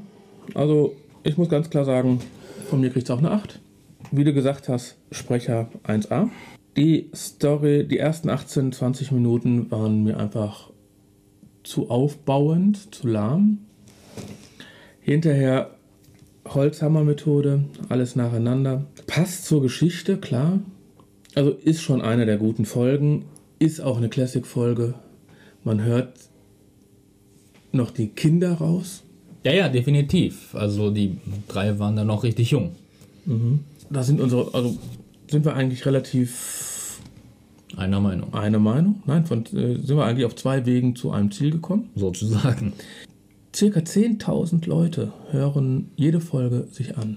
[0.54, 2.20] also ich muss ganz klar sagen,
[2.68, 3.60] von mir kriegt es auch eine 8.
[4.10, 6.28] Wie du gesagt hast, Sprecher 1a.
[6.76, 10.70] Die Story, die ersten 18, 20 Minuten waren mir einfach
[11.62, 13.65] zu aufbauend, zu lahm.
[15.06, 15.70] Hinterher
[16.48, 18.86] Holzhammer-Methode, alles nacheinander.
[19.06, 20.58] Passt zur Geschichte, klar.
[21.36, 23.24] Also ist schon eine der guten Folgen,
[23.60, 24.94] ist auch eine Classic-Folge.
[25.62, 26.18] Man hört
[27.70, 29.04] noch die Kinder raus.
[29.44, 30.56] Ja, ja, definitiv.
[30.56, 32.72] Also die drei waren da noch richtig jung.
[33.88, 34.76] Da sind unsere, also
[35.30, 36.98] sind wir eigentlich relativ
[37.76, 39.04] Einer Meinung, eine Meinung.
[39.06, 41.90] Nein, von, äh, sind wir eigentlich auf zwei Wegen zu einem Ziel gekommen.
[41.94, 42.72] sozusagen.
[43.56, 47.16] Circa 10.000 Leute hören jede Folge sich an.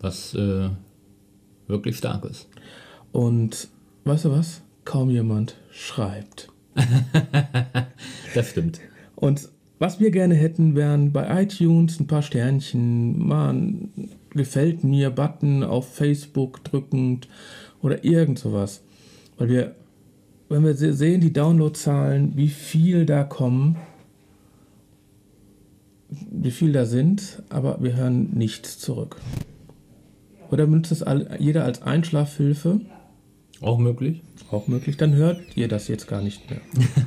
[0.00, 0.70] Was äh,
[1.66, 2.48] wirklich stark ist.
[3.12, 3.68] Und
[4.04, 4.62] weißt du was?
[4.86, 6.48] Kaum jemand schreibt.
[8.34, 8.80] Das stimmt.
[9.14, 9.48] Und
[9.78, 15.62] was wir gerne hätten, wären bei iTunes ein paar Sternchen, mal ein gefällt mir Button
[15.62, 17.28] auf Facebook drückend
[17.82, 18.82] oder irgend sowas.
[19.38, 19.74] Weil wir,
[20.48, 23.76] wenn wir se- sehen, die Downloadzahlen, wie viel da kommen,
[26.30, 29.16] wie viel da sind, aber wir hören nichts zurück.
[30.50, 31.04] Oder benutzt das
[31.38, 32.80] jeder als Einschlafhilfe,
[33.60, 34.22] Auch möglich.
[34.50, 36.60] auch möglich, dann hört ihr das jetzt gar nicht mehr.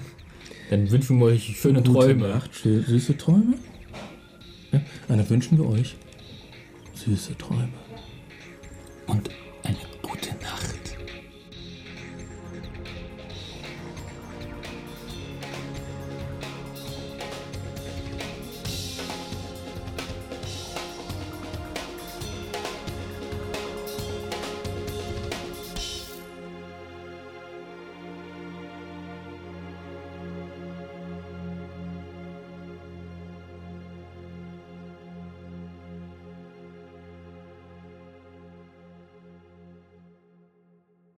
[0.70, 2.28] Dann wünschen wir euch schöne Gute Träume.
[2.28, 3.54] Nacht, süße Träume.
[4.74, 5.96] Ja, dann wünschen wir euch
[6.94, 7.70] süße Träume.
[9.08, 9.30] Und